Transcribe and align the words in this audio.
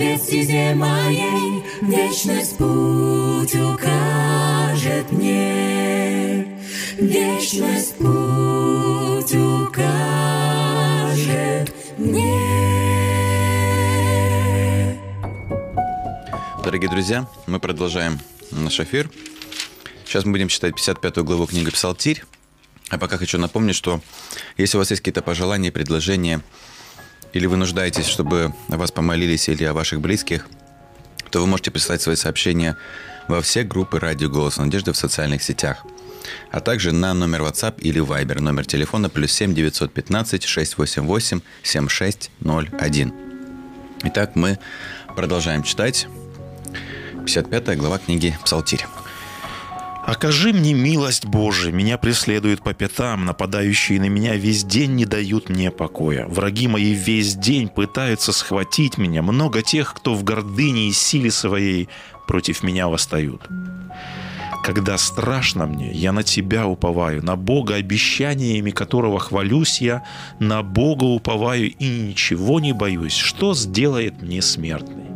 свет 0.00 0.22
стезе 0.22 0.74
моей, 0.74 1.62
Вечность 1.82 2.56
путь 2.56 3.54
укажет 3.54 5.12
мне. 5.12 6.46
Вечность 6.96 7.98
путь 7.98 9.34
укажет 9.34 9.74
мне. 11.98 12.40
Дорогие 16.64 16.88
друзья, 16.90 17.28
мы 17.46 17.60
продолжаем 17.60 18.18
наш 18.52 18.80
эфир. 18.80 19.10
Сейчас 20.06 20.24
мы 20.24 20.32
будем 20.32 20.48
читать 20.48 20.74
55 20.76 21.18
главу 21.18 21.44
книги 21.46 21.70
«Псалтирь». 21.70 22.24
А 22.88 22.96
пока 22.96 23.18
хочу 23.18 23.36
напомнить, 23.38 23.76
что 23.76 24.00
если 24.56 24.78
у 24.78 24.80
вас 24.80 24.90
есть 24.90 25.02
какие-то 25.02 25.20
пожелания, 25.20 25.70
предложения, 25.70 26.40
или 27.32 27.46
вы 27.46 27.56
нуждаетесь, 27.56 28.06
чтобы 28.06 28.52
о 28.68 28.76
вас 28.76 28.90
помолились 28.90 29.48
или 29.48 29.64
о 29.64 29.72
ваших 29.72 30.00
близких, 30.00 30.46
то 31.30 31.40
вы 31.40 31.46
можете 31.46 31.70
прислать 31.70 32.02
свои 32.02 32.16
сообщения 32.16 32.76
во 33.28 33.40
все 33.40 33.62
группы 33.62 34.00
«Радио 34.00 34.28
Голос 34.28 34.56
Надежды» 34.56 34.92
в 34.92 34.96
социальных 34.96 35.42
сетях, 35.42 35.84
а 36.50 36.60
также 36.60 36.92
на 36.92 37.14
номер 37.14 37.42
WhatsApp 37.42 37.80
или 37.80 38.02
Viber, 38.02 38.40
номер 38.40 38.66
телефона 38.66 39.08
плюс 39.08 39.32
7 39.32 39.54
915 39.54 40.42
688 40.42 41.40
7601. 41.62 43.12
Итак, 44.04 44.34
мы 44.34 44.58
продолжаем 45.14 45.62
читать 45.62 46.08
55 47.26 47.78
глава 47.78 47.98
книги 47.98 48.36
«Псалтирь». 48.44 48.86
Окажи 50.10 50.52
мне 50.52 50.74
милость 50.74 51.24
Божия, 51.24 51.70
меня 51.70 51.96
преследуют 51.96 52.64
по 52.64 52.74
пятам, 52.74 53.26
нападающие 53.26 54.00
на 54.00 54.08
меня 54.08 54.34
весь 54.34 54.64
день 54.64 54.96
не 54.96 55.04
дают 55.04 55.48
мне 55.48 55.70
покоя. 55.70 56.26
Враги 56.26 56.66
мои 56.66 56.94
весь 56.94 57.36
день 57.36 57.68
пытаются 57.68 58.32
схватить 58.32 58.98
меня, 58.98 59.22
много 59.22 59.62
тех, 59.62 59.94
кто 59.94 60.14
в 60.16 60.24
гордыне 60.24 60.88
и 60.88 60.92
силе 60.92 61.30
своей 61.30 61.88
против 62.26 62.64
меня 62.64 62.88
восстают. 62.88 63.46
Когда 64.64 64.98
страшно 64.98 65.68
мне, 65.68 65.92
я 65.92 66.10
на 66.10 66.24
Тебя 66.24 66.66
уповаю, 66.66 67.24
на 67.24 67.36
Бога, 67.36 67.76
обещаниями 67.76 68.72
которого 68.72 69.20
хвалюсь 69.20 69.80
я, 69.80 70.02
на 70.40 70.64
Бога 70.64 71.04
уповаю 71.04 71.70
и 71.70 71.88
ничего 71.88 72.58
не 72.58 72.72
боюсь, 72.72 73.14
что 73.14 73.54
сделает 73.54 74.20
мне 74.22 74.42
смертный 74.42 75.09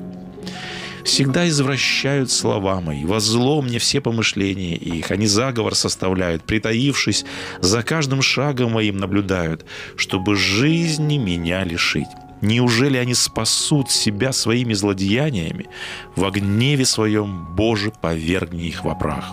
всегда 1.05 1.49
извращают 1.49 2.31
слова 2.31 2.81
мои, 2.81 3.05
во 3.05 3.21
зло 3.21 3.63
мне 3.63 3.79
все 3.79 4.01
помышления 4.01 4.75
их, 4.75 5.11
они 5.11 5.27
заговор 5.27 5.75
составляют, 5.75 6.45
притаившись, 6.45 7.25
за 7.61 7.83
каждым 7.83 8.23
шагом 8.23 8.73
моим 8.73 8.97
наблюдают, 8.97 9.65
чтобы 9.97 10.37
жизни 10.37 11.19
меня 11.19 11.65
лишить. 11.65 12.09
Неужели 12.41 12.99
они 12.99 13.15
спасут 13.15 13.91
себя 13.91 14.33
своими 14.33 14.75
злодеяниями? 14.75 15.67
В 16.15 16.31
гневе 16.31 16.85
своем, 16.85 17.55
Боже, 17.55 17.91
повергни 17.91 18.67
их 18.67 18.85
во 18.85 18.95
прах. 18.95 19.25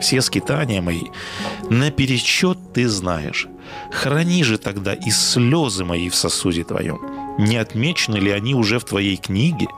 Все 0.00 0.22
скитания 0.22 0.80
мои 0.80 1.02
наперечет 1.68 2.58
ты 2.72 2.88
знаешь. 2.88 3.48
Храни 3.92 4.42
же 4.44 4.56
тогда 4.56 4.94
и 4.94 5.10
слезы 5.10 5.84
мои 5.84 6.08
в 6.08 6.14
сосуде 6.14 6.64
твоем. 6.64 7.19
Не 7.40 7.56
отмечены 7.56 8.18
ли 8.18 8.30
они 8.30 8.54
уже 8.54 8.78
в 8.78 8.84
твоей 8.84 9.16
книге? 9.16 9.68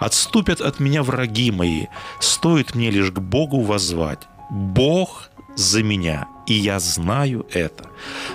Отступят 0.00 0.62
от 0.62 0.80
меня 0.80 1.02
враги 1.02 1.50
мои, 1.50 1.86
стоит 2.20 2.74
мне 2.74 2.90
лишь 2.90 3.10
к 3.10 3.18
Богу 3.18 3.60
возвать. 3.60 4.20
Бог 4.50 5.30
за 5.54 5.82
меня, 5.82 6.26
и 6.46 6.54
я 6.54 6.80
знаю 6.80 7.46
это. 7.52 7.90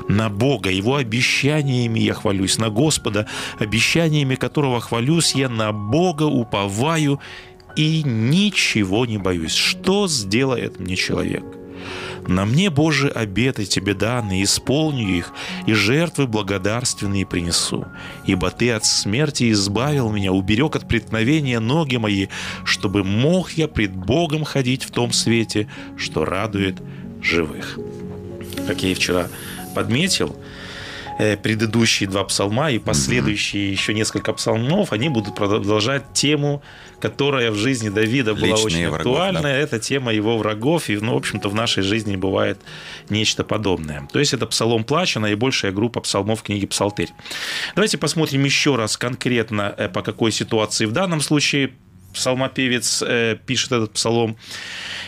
На 0.07 0.29
Бога, 0.29 0.69
Его 0.69 0.97
обещаниями 0.97 1.99
я 1.99 2.13
хвалюсь, 2.13 2.59
на 2.59 2.69
Господа, 2.69 3.27
обещаниями 3.57 4.35
которого 4.35 4.79
хвалюсь 4.79 5.33
я, 5.33 5.49
на 5.49 5.71
Бога 5.71 6.23
уповаю 6.23 7.19
и 7.75 8.03
ничего 8.03 9.07
не 9.07 9.17
боюсь. 9.17 9.55
Что 9.55 10.07
сделает 10.07 10.79
мне 10.79 10.95
человек? 10.95 11.56
На 12.27 12.45
мне, 12.45 12.69
Боже, 12.69 13.07
обеты 13.07 13.65
Тебе 13.65 13.93
данные, 13.93 14.43
исполню 14.43 15.07
их, 15.07 15.31
и 15.65 15.73
жертвы 15.73 16.27
благодарственные 16.27 17.25
принесу. 17.25 17.85
Ибо 18.25 18.51
Ты 18.51 18.71
от 18.71 18.85
смерти 18.85 19.51
избавил 19.51 20.11
меня, 20.11 20.33
уберег 20.33 20.75
от 20.75 20.88
преткновения 20.88 21.59
ноги 21.59 21.95
мои, 21.95 22.27
чтобы 22.65 23.03
мог 23.03 23.51
я 23.51 23.67
пред 23.67 23.95
Богом 23.95 24.43
ходить 24.43 24.83
в 24.83 24.91
том 24.91 25.13
свете, 25.13 25.67
что 25.97 26.25
радует 26.25 26.81
живых. 27.21 27.79
Как 28.68 28.83
я 28.83 28.89
и 28.89 28.94
вчера 28.94 29.27
подметил, 29.73 30.35
э, 31.19 31.38
предыдущие 31.38 32.09
два 32.09 32.23
псалма 32.25 32.71
и 32.71 32.80
последующие 32.80 33.71
еще 33.71 33.94
несколько 33.94 34.33
псалмов, 34.33 34.91
они 34.91 35.09
будут 35.09 35.35
продолжать 35.35 36.13
тему 36.13 36.62
которая 36.99 37.51
в 37.51 37.55
жизни 37.55 37.89
Давида 37.89 38.33
была 38.33 38.47
Личные 38.47 38.65
очень 38.65 38.89
врагов, 38.89 39.13
актуальна. 39.13 39.41
да. 39.41 39.51
Это 39.51 39.79
тема 39.79 40.13
его 40.13 40.38
врагов, 40.38 40.89
и, 40.89 40.97
ну, 40.97 41.13
в 41.13 41.17
общем-то, 41.17 41.49
в 41.49 41.55
нашей 41.55 41.83
жизни 41.83 42.15
бывает 42.15 42.59
нечто 43.09 43.44
подобное. 43.44 44.07
То 44.11 44.19
есть 44.19 44.33
это 44.33 44.45
псалом 44.47 44.83
плача, 44.83 45.19
наибольшая 45.19 45.71
группа 45.71 46.01
псалмов 46.01 46.44
книги 46.44 46.65
Псалтырь. 46.65 47.09
Давайте 47.75 47.97
посмотрим 47.97 48.44
еще 48.44 48.75
раз 48.75 48.97
конкретно, 48.97 49.73
э, 49.77 49.89
по 49.89 50.01
какой 50.01 50.31
ситуации 50.31 50.85
в 50.85 50.91
данном 50.91 51.21
случае 51.21 51.71
псалмопевец 52.13 53.03
э, 53.05 53.38
пишет 53.45 53.71
этот 53.71 53.94
псалом. 53.94 54.38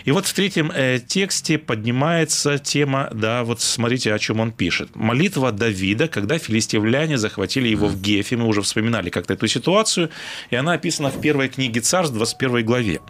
И 0.05 0.11
вот 0.11 0.25
в 0.25 0.33
третьем 0.33 0.71
э, 0.71 0.99
тексте 0.99 1.57
поднимается 1.57 2.57
тема, 2.57 3.09
да, 3.13 3.43
вот 3.43 3.61
смотрите, 3.61 4.13
о 4.13 4.19
чем 4.19 4.39
он 4.39 4.51
пишет. 4.51 4.95
Молитва 4.95 5.51
Давида, 5.51 6.07
когда 6.07 6.37
филистимляне 6.37 7.17
захватили 7.17 7.67
его 7.67 7.87
в 7.87 7.99
Гефе. 8.01 8.37
Мы 8.37 8.45
уже 8.45 8.61
вспоминали 8.61 9.09
как-то 9.09 9.33
эту 9.33 9.47
ситуацию. 9.47 10.09
И 10.49 10.55
она 10.55 10.73
описана 10.73 11.09
в 11.09 11.19
первой 11.21 11.49
книге 11.49 11.81
Царств, 11.81 12.15
21 12.15 12.65
главе. 12.65 13.01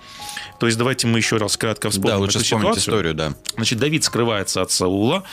То 0.60 0.66
есть 0.66 0.78
давайте 0.78 1.08
мы 1.08 1.20
еще 1.20 1.38
раз 1.38 1.58
кратко 1.58 1.90
вспомним 1.90 2.18
Да, 2.18 2.18
лучше 2.20 2.38
эту 2.40 2.46
ситуацию. 2.46 2.80
историю, 2.80 3.14
да. 3.14 3.34
Значит, 3.56 3.80
Давид 3.80 4.04
скрывается 4.04 4.62
от 4.62 4.72
Саула, 4.72 5.24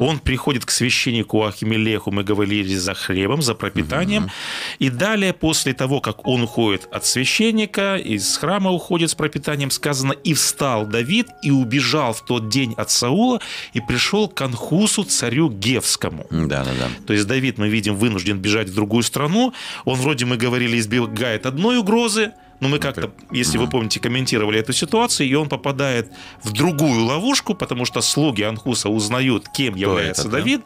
он 0.00 0.18
приходит 0.18 0.64
к 0.64 0.70
священнику 0.70 1.44
Ахимелеху, 1.44 2.10
мы 2.10 2.22
говорили, 2.22 2.74
за 2.74 2.94
хлебом, 2.94 3.42
за 3.42 3.54
пропитанием, 3.54 4.30
и 4.78 4.90
далее, 4.90 5.32
после 5.32 5.72
того, 5.72 6.00
как 6.00 6.26
он 6.26 6.42
уходит 6.42 6.88
от 6.92 7.06
священника, 7.06 7.96
из 7.96 8.36
храма 8.36 8.70
уходит 8.70 9.10
с 9.10 9.14
пропитанием, 9.14 9.70
сказано, 9.70 10.12
и 10.12 10.34
встал 10.34 10.86
Давид, 10.86 11.03
и 11.42 11.50
убежал 11.50 12.12
в 12.12 12.24
тот 12.24 12.48
день 12.48 12.74
от 12.76 12.90
Саула, 12.90 13.40
и 13.72 13.80
пришел 13.80 14.28
к 14.28 14.40
Анхусу, 14.40 15.04
царю 15.04 15.50
Гевскому. 15.50 16.26
Да, 16.30 16.64
да, 16.64 16.70
да. 16.78 16.88
То 17.06 17.12
есть 17.12 17.26
Давид, 17.26 17.58
мы 17.58 17.68
видим, 17.68 17.96
вынужден 17.96 18.38
бежать 18.38 18.68
в 18.68 18.74
другую 18.74 19.02
страну. 19.02 19.52
Он 19.84 19.98
вроде, 19.98 20.24
мы 20.24 20.36
говорили, 20.36 20.78
избегает 20.78 21.46
одной 21.46 21.78
угрозы, 21.78 22.32
но 22.60 22.68
мы 22.68 22.78
как-то, 22.78 23.12
если 23.30 23.58
вы 23.58 23.68
помните, 23.68 24.00
комментировали 24.00 24.58
эту 24.58 24.72
ситуацию, 24.72 25.28
и 25.28 25.34
он 25.34 25.48
попадает 25.48 26.10
в 26.42 26.52
другую 26.52 27.04
ловушку, 27.04 27.54
потому 27.54 27.84
что 27.84 28.00
слуги 28.00 28.42
Анхуса 28.42 28.88
узнают, 28.88 29.48
кем 29.54 29.74
является 29.74 30.22
это, 30.22 30.30
да? 30.30 30.38
Давид, 30.38 30.62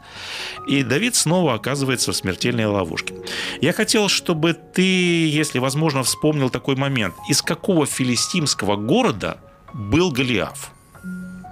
и 0.69 0.83
Давид 0.83 1.15
снова 1.15 1.55
оказывается 1.55 2.13
в 2.13 2.17
смертельной 2.17 2.67
ловушке. 2.67 3.15
Я 3.61 3.73
хотел, 3.73 4.09
чтобы 4.09 4.53
ты, 4.53 4.83
если 4.83 5.59
возможно, 5.59 6.03
вспомнил 6.03 6.51
такой 6.51 6.77
момент. 6.77 7.15
Из 7.29 7.43
какого 7.43 7.87
филистимского 7.87 8.77
города 8.77 9.39
был 9.75 10.11
Голиаф, 10.11 10.71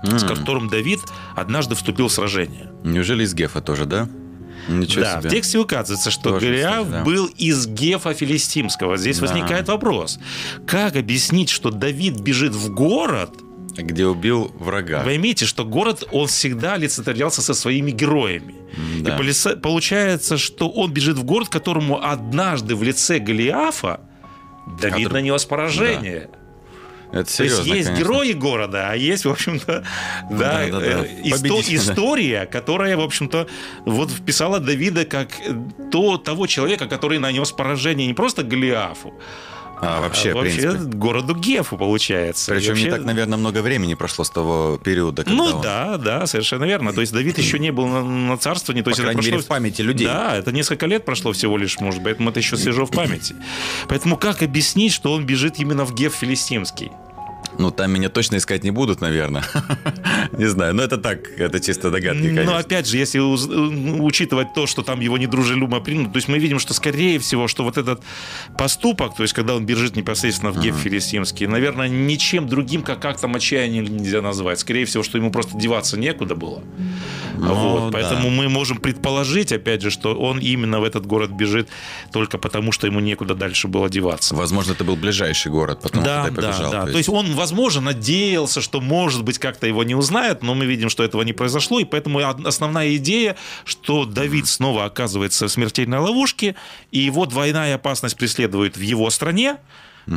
с 0.03 0.23
М. 0.23 0.29
которым 0.29 0.69
Давид 0.69 1.01
однажды 1.35 1.75
вступил 1.75 2.09
в 2.09 2.13
сражение? 2.13 2.71
Неужели 2.85 3.25
из 3.25 3.35
Гефа 3.35 3.61
тоже, 3.61 3.85
да? 3.87 4.09
Ничего 4.69 5.03
да, 5.05 5.21
себе. 5.21 5.29
в 5.29 5.33
тексте 5.33 5.59
указывается, 5.59 6.11
что 6.11 6.31
Тоже, 6.31 6.47
Голиаф 6.47 6.91
да. 6.91 7.05
был 7.05 7.27
из 7.27 7.67
Гефа 7.69 8.15
Филистимского. 8.15 8.97
Здесь 8.97 9.19
Да. 9.21 9.27
возникает 9.27 9.69
вопрос. 9.69 10.19
Как 10.67 10.97
объяснить, 10.97 11.51
что 11.51 11.71
Давид 11.71 12.19
бежит 12.21 12.53
в 12.53 12.73
город, 12.73 13.31
Где 13.79 14.07
убил 14.07 14.51
врага. 14.59 15.03
Поймите, 15.05 15.45
что 15.45 15.65
город, 15.67 16.03
он 16.11 16.27
всегда 16.29 16.75
олицетворялся 16.75 17.43
со 17.43 17.53
своими 17.55 17.91
героями. 17.91 18.55
Да. 19.03 19.15
И 19.17 19.21
полиса- 19.21 19.55
получается, 19.55 20.39
что 20.39 20.69
он 20.71 20.91
бежит 20.93 21.17
в 21.19 21.25
город, 21.25 21.49
которому 21.51 22.03
однажды 22.03 22.75
в 22.75 22.83
лице 22.83 23.19
Голиафа 23.19 24.01
Давид 24.81 25.09
Который- 25.09 25.13
нанес 25.13 25.45
поражение. 25.45 26.29
Это 27.13 27.37
То 27.37 27.43
есть 27.45 27.57
серьезно, 27.57 27.73
есть 27.75 27.87
конечно. 27.89 28.05
герои 28.05 28.33
города, 28.33 28.91
а 28.91 28.95
есть, 28.97 29.25
в 29.25 29.31
общем-то, 29.31 29.85
да, 30.31 30.67
Да, 30.67 30.67
да, 30.71 30.81
да. 30.81 30.87
э, 30.87 31.07
исто- 31.23 31.31
Победитель, 31.43 31.77
да. 31.87 31.93
история, 31.93 32.47
которая, 32.47 32.97
в 32.97 33.01
общем-то, 33.01 33.47
вот 33.85 34.11
вписала 34.11 34.59
Давида 34.61 35.05
как 35.05 35.29
э, 35.41 35.55
то, 35.91 36.19
того 36.19 36.47
человека, 36.47 36.87
который 36.87 37.19
нанес 37.19 37.51
поражение 37.53 38.07
не 38.07 38.15
просто 38.15 38.43
Голиафу, 38.43 39.15
А 39.79 40.01
вообще, 40.01 40.33
а 40.33 40.35
вообще 40.35 40.73
городу 40.79 41.35
Гефу, 41.35 41.77
получается. 41.77 42.55
И 42.55 42.57
Причем 42.59 42.75
не 42.75 42.81
вообще- 42.85 42.91
так, 42.97 43.05
наверное, 43.05 43.37
много 43.37 43.61
времени 43.63 43.95
прошло 43.95 44.25
с 44.25 44.31
того 44.31 44.79
периода, 44.83 45.23
когда 45.25 45.37
Ну 45.37 45.45
он- 45.57 45.61
да, 45.63 45.99
да, 45.99 46.27
совершенно 46.27 46.65
верно. 46.65 46.93
То 46.95 47.03
есть 47.03 47.13
Давид 47.13 47.37
еще 47.39 47.59
не 47.59 47.71
был 47.73 47.87
на, 47.87 48.03
на 48.03 48.39
царствовании. 48.39 48.83
То 48.83 48.87
По 48.87 48.89
есть 48.91 49.01
это 49.01 49.07
крайней 49.09 49.21
мере, 49.21 49.37
прошло- 49.37 49.45
в 49.45 49.49
памяти 49.49 49.83
людей. 49.83 50.07
Да, 50.07 50.35
это 50.37 50.51
несколько 50.53 50.87
лет 50.87 51.05
прошло 51.05 51.33
всего 51.33 51.59
лишь, 51.59 51.79
может 51.81 52.01
быть, 52.01 52.05
поэтому 52.17 52.31
это 52.31 52.41
еще 52.41 52.57
свежо 52.57 52.87
в 52.87 52.91
памяти. 52.91 53.37
Поэтому 53.89 54.17
как 54.17 54.43
объяснить, 54.43 54.93
что 54.93 55.13
он 55.13 55.27
бежит 55.27 55.59
именно 55.59 55.85
в 55.85 55.95
Геф 55.95 56.15
Филистимский? 56.15 56.91
Ну, 57.59 57.71
там 57.71 57.91
меня 57.93 58.09
точно 58.09 58.37
искать 58.37 58.65
не 58.65 58.71
будут, 58.71 59.01
наверное. 59.01 59.45
Не 60.33 60.47
знаю, 60.47 60.75
но 60.75 60.83
это 60.83 60.99
так, 60.99 61.31
это 61.39 61.61
чисто 61.61 61.91
догадки, 61.91 62.21
Но 62.23 62.35
конечно. 62.37 62.59
опять 62.59 62.87
же, 62.87 62.97
если 62.97 63.19
учитывать 63.21 64.55
то, 64.55 64.67
что 64.67 64.83
там 64.83 65.01
его 65.01 65.19
недружелюбно 65.19 65.81
приняли, 65.81 66.07
то 66.07 66.17
есть 66.17 66.29
мы 66.29 66.39
видим, 66.39 66.59
что 66.59 66.75
скорее 66.75 67.19
всего, 67.19 67.49
что 67.49 67.65
вот 67.65 67.79
этот 67.79 68.01
поступок, 68.59 69.17
то 69.17 69.23
есть 69.23 69.35
когда 69.35 69.55
он 69.55 69.65
бежит 69.67 69.97
непосредственно 69.97 70.53
в 70.53 70.61
Геф 70.61 70.77
Филистимский, 70.77 71.47
наверное, 71.47 71.89
ничем 71.89 72.49
другим, 72.49 72.83
как 72.83 73.05
актом 73.05 73.35
отчаяния 73.37 73.81
нельзя 73.81 74.23
назвать. 74.23 74.59
Скорее 74.61 74.85
всего, 74.85 75.03
что 75.03 75.19
ему 75.19 75.31
просто 75.31 75.57
деваться 75.57 75.99
некуда 75.99 76.35
было. 76.35 76.63
Ну, 77.39 77.55
вот, 77.55 77.91
да. 77.91 77.99
поэтому 77.99 78.31
мы 78.31 78.49
можем 78.49 78.79
предположить, 78.79 79.53
опять 79.53 79.83
же, 79.83 79.91
что 79.91 80.15
он 80.15 80.39
именно 80.39 80.81
в 80.81 80.85
этот 80.85 81.07
город 81.07 81.31
бежит 81.31 81.69
только 82.13 82.39
потому, 82.39 82.73
что 82.73 82.87
ему 82.87 83.01
некуда 83.01 83.35
дальше 83.35 83.69
было 83.69 83.89
деваться. 83.91 84.35
Возможно, 84.35 84.73
это 84.73 84.85
был 84.85 84.97
ближайший 84.97 85.53
город, 85.53 85.81
потом 85.83 86.03
Да, 86.03 86.25
туда 86.29 86.41
да, 86.43 86.49
побежал. 86.53 86.73
да. 86.73 86.87
То 86.87 86.97
есть 86.97 87.09
он, 87.09 87.27
возможно, 87.33 87.46
надеялся, 87.81 88.61
что, 88.61 88.81
может 88.81 89.23
быть, 89.23 89.39
как-то 89.39 89.67
его 89.67 89.85
не 89.85 89.95
узнают, 89.95 90.43
но 90.43 90.55
мы 90.55 90.67
видим, 90.67 90.89
что 90.89 91.05
этого 91.05 91.23
не 91.23 91.33
произошло, 91.33 91.79
и 91.81 91.85
поэтому 91.85 92.21
основная 92.21 92.97
идея, 92.97 93.37
что 93.65 94.05
Давид 94.05 94.47
снова 94.47 94.85
оказывается 94.85 95.47
в 95.47 95.53
смертельной 95.53 95.99
ловушке, 95.99 96.55
и 96.91 96.99
его 96.99 97.27
двойная 97.27 97.75
опасность 97.75 98.17
преследует 98.17 98.77
в 98.77 98.81
его 98.81 99.11
стране, 99.11 99.57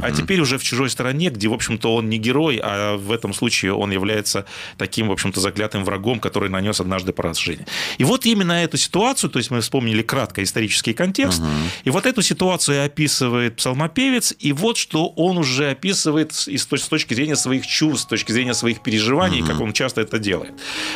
а 0.02 0.12
теперь 0.12 0.40
уже 0.40 0.58
в 0.58 0.64
чужой 0.64 0.90
стране, 0.90 1.30
где, 1.30 1.48
в 1.48 1.54
общем-то, 1.54 1.96
он 1.96 2.10
не 2.10 2.18
герой, 2.18 2.60
а 2.62 2.98
в 2.98 3.12
этом 3.12 3.34
случае 3.34 3.74
он 3.74 3.92
является 3.92 4.46
таким, 4.78 5.08
в 5.08 5.12
общем-то, 5.12 5.40
заклятым 5.40 5.84
врагом, 5.84 6.20
который 6.20 6.50
нанес 6.50 6.80
однажды 6.80 7.12
поражение. 7.12 7.66
И 7.98 8.04
вот 8.04 8.26
именно 8.26 8.54
эту 8.54 8.78
ситуацию, 8.78 9.30
то 9.30 9.40
есть 9.40 9.52
мы 9.52 9.62
вспомнили 9.62 10.02
кратко 10.02 10.44
исторический 10.44 10.94
контекст, 10.94 11.42
и 11.84 11.90
вот 11.90 12.06
эту 12.06 12.22
ситуацию 12.22 12.86
описывает 12.86 13.56
псалмопевец, 13.56 14.34
и 14.40 14.54
вот 14.54 14.78
что 14.78 15.08
он 15.08 15.38
уже 15.38 15.72
описывает 15.72 16.34
с, 16.34 16.88
точки 16.90 17.14
зрения 17.14 17.36
своих 17.36 17.66
чувств, 17.66 18.06
с 18.06 18.10
точки 18.10 18.32
зрения 18.32 18.54
своих 18.54 18.82
переживаний, 18.82 19.42
как 19.42 19.60
он 19.60 19.74
часто 19.74 20.02
это 20.02 20.20
делает. 20.20 20.54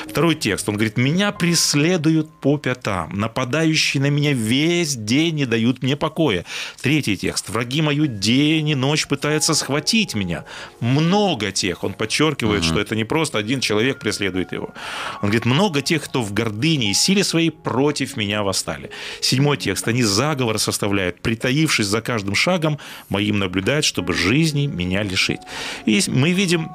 Второй 0.08 0.36
текст, 0.36 0.70
он 0.70 0.76
говорит, 0.76 0.98
«Меня 0.98 1.32
преследуют 1.32 2.30
по 2.40 2.58
пятам, 2.58 3.18
нападающие 3.18 4.02
на 4.02 4.10
меня 4.10 4.34
весь 4.34 4.96
день 4.96 5.36
не 5.36 5.46
дают 5.46 5.84
мне 5.84 5.96
покоя». 5.96 6.46
Третий 6.82 7.18
текст, 7.18 7.50
«Враги 7.50 7.82
мою 7.82 8.08
день 8.08 8.70
и 8.70 8.76
ночь 8.88 9.08
пытаются 9.08 9.54
схватить 9.54 10.16
меня». 10.16 10.44
Много 10.80 11.52
тех, 11.52 11.84
он 11.84 11.94
подчеркивает, 11.94 12.64
что 12.64 12.80
это 12.80 12.96
не 12.96 13.06
просто 13.06 13.38
один 13.38 13.60
человек 13.60 14.00
преследует 14.00 14.52
его. 14.52 14.74
Он 15.22 15.30
говорит, 15.30 15.46
много 15.46 15.82
тех, 15.82 16.04
кто 16.04 16.22
в 16.22 16.34
гордыне 16.34 16.92
и 16.92 16.94
силе 16.94 17.24
своей 17.24 17.52
против 17.52 18.18
меня 18.18 18.44
восстали. 18.44 18.90
Седьмой 19.22 19.58
текст, 19.58 19.88
они 19.88 20.04
заговор 20.04 20.60
составляют, 20.60 21.22
притаившись 21.22 21.88
за 21.88 22.02
каждым 22.02 22.36
шагом, 22.36 22.78
моим 23.10 23.40
наблюдать, 23.40 23.86
чтобы 23.86 24.14
жизни 24.14 24.68
меня 24.68 25.04
лишить. 25.04 25.42
И 25.86 26.02
мы 26.08 26.32
видим 26.32 26.70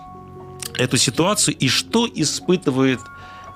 эту 0.79 0.97
ситуацию, 0.97 1.57
и 1.57 1.69
что 1.69 2.09
испытывает 2.15 3.01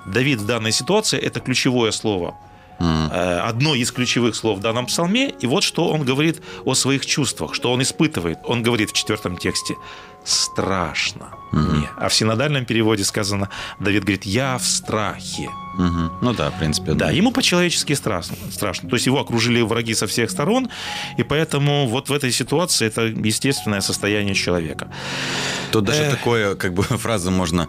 Давид 0.06 0.40
в 0.40 0.46
данной 0.46 0.72
ситуации, 0.72 1.18
это 1.18 1.40
ключевое 1.40 1.92
слово. 1.92 2.34
Э, 2.82 3.40
Одно 3.48 3.74
из 3.74 3.92
ключевых 3.92 4.34
слов 4.34 4.58
в 4.58 4.60
данном 4.60 4.86
псалме, 4.86 5.30
и 5.40 5.46
вот 5.46 5.62
что 5.62 5.88
он 5.88 6.04
говорит 6.04 6.42
о 6.64 6.74
своих 6.74 7.06
чувствах, 7.06 7.54
что 7.54 7.72
он 7.72 7.80
испытывает. 7.82 8.38
Он 8.44 8.62
говорит 8.62 8.90
в 8.90 8.92
четвертом 8.94 9.36
тексте 9.36 9.74
«страшно 10.24 11.26
мне». 11.52 11.88
А 11.96 12.08
в 12.08 12.14
синодальном 12.14 12.64
переводе 12.64 13.04
сказано, 13.04 13.48
Давид 13.78 14.02
говорит 14.04 14.24
«я 14.24 14.56
в 14.58 14.64
страхе». 14.64 15.48
Мгм. 15.78 16.12
Ну 16.20 16.34
да, 16.34 16.50
в 16.50 16.58
принципе. 16.58 16.92
Да, 16.94 17.10
ему 17.10 17.32
по-человечески 17.32 17.94
страшно, 17.94 18.36
страшно. 18.50 18.88
То 18.88 18.96
есть 18.96 19.06
его 19.06 19.20
окружили 19.20 19.60
враги 19.62 19.94
со 19.94 20.06
всех 20.06 20.30
сторон, 20.30 20.68
и 21.18 21.22
поэтому 21.22 21.86
вот 21.86 22.08
в 22.10 22.12
этой 22.12 22.30
ситуации 22.32 22.86
это 22.88 23.02
естественное 23.06 23.80
состояние 23.80 24.34
человека. 24.34 24.88
Тут 25.70 25.84
даже 25.84 26.02
Эх. 26.02 26.10
такое, 26.10 26.54
как 26.56 26.72
бы, 26.74 26.82
фраза 26.98 27.30
можно... 27.30 27.68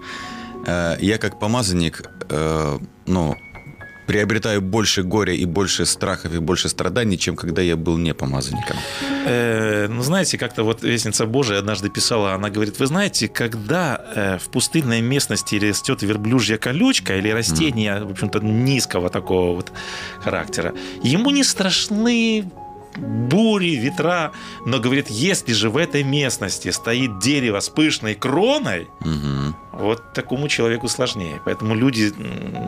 э, 0.65 0.97
Я 1.01 1.17
как 1.17 1.39
помазанник, 1.39 2.03
э, 2.29 2.79
ну, 3.05 3.35
приобретаю 4.07 4.61
больше 4.61 5.03
горя 5.03 5.33
и 5.33 5.45
больше 5.45 5.85
страхов 5.85 6.33
и 6.33 6.39
больше 6.39 6.69
страданий, 6.69 7.17
чем 7.17 7.35
когда 7.35 7.61
я 7.61 7.75
был 7.75 7.97
не 7.97 8.13
помазанником. 8.13 8.77
Э, 9.25 9.87
ну, 9.89 10.01
знаете, 10.01 10.37
как-то 10.37 10.63
вот 10.63 10.83
Вестница 10.83 11.25
Божия 11.25 11.59
однажды 11.59 11.89
писала, 11.89 12.33
она 12.33 12.49
говорит, 12.49 12.79
вы 12.79 12.87
знаете, 12.87 13.27
когда 13.27 14.01
э, 14.15 14.37
в 14.37 14.49
пустынной 14.49 15.01
местности 15.01 15.55
растет 15.55 16.03
верблюжья 16.03 16.57
колючка 16.57 17.17
или 17.17 17.29
растение, 17.29 18.03
в 18.03 18.11
общем-то, 18.11 18.39
низкого 18.39 19.09
такого 19.09 19.55
вот 19.55 19.71
характера, 20.23 20.73
ему 21.03 21.31
не 21.31 21.43
страшны 21.43 22.45
бури, 22.97 23.75
ветра, 23.75 24.31
но 24.65 24.79
говорит, 24.79 25.09
если 25.09 25.53
же 25.53 25.69
в 25.69 25.77
этой 25.77 26.03
местности 26.03 26.71
стоит 26.71 27.19
дерево 27.19 27.59
с 27.59 27.69
пышной 27.69 28.15
кроной, 28.15 28.87
Мгм. 28.99 29.42
Вот 29.71 30.13
такому 30.13 30.47
человеку 30.47 30.87
сложнее. 30.87 31.41
Поэтому 31.45 31.75
люди 31.75 32.13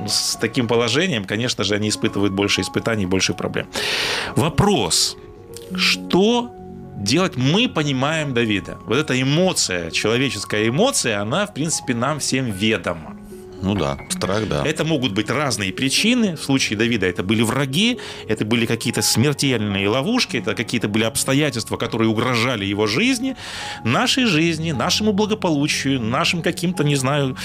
с 0.08 0.36
таким 0.36 0.68
положением, 0.68 1.26
конечно 1.26 1.64
же, 1.64 1.76
они 1.76 1.90
испытывают 1.90 2.34
больше 2.34 2.62
испытаний, 2.62 3.06
больше 3.06 3.34
проблем. 3.34 3.68
Вопрос, 4.36 5.18
что 5.76 6.52
делать? 6.98 7.36
Мы 7.36 7.70
понимаем 7.70 8.34
Давида. 8.34 8.78
Вот 8.86 8.98
эта 8.98 9.22
эмоция, 9.22 9.92
человеческая 9.92 10.68
эмоция, 10.68 11.22
она, 11.22 11.46
в 11.46 11.54
принципе, 11.54 11.94
нам 11.94 12.20
всем 12.20 12.52
ведома. 12.52 13.18
Ну 13.66 13.74
да, 13.74 13.98
страх, 14.10 14.48
да. 14.48 14.64
Это 14.64 14.86
могут 14.86 15.14
быть 15.14 15.30
разные 15.32 15.74
причины. 15.74 16.36
В 16.36 16.44
случае 16.44 16.78
Давида 16.78 17.08
это 17.08 17.24
были 17.24 17.42
враги, 17.42 17.98
это 18.28 18.46
были 18.46 18.68
какие-то 18.68 19.02
смертельные 19.02 19.90
ловушки, 19.90 20.38
это 20.38 20.54
какие-то 20.54 20.88
были 20.88 21.04
обстоятельства, 21.04 21.76
которые 21.76 22.10
угрожали 22.10 22.64
его 22.64 22.86
жизни, 22.86 23.36
нашей 23.84 24.26
жизни, 24.26 24.72
нашему 24.72 25.14
благополучию, 25.14 26.00
нашим 26.00 26.44
каким-то, 26.44 26.84
не 26.84 26.96
знаю, 26.96 27.36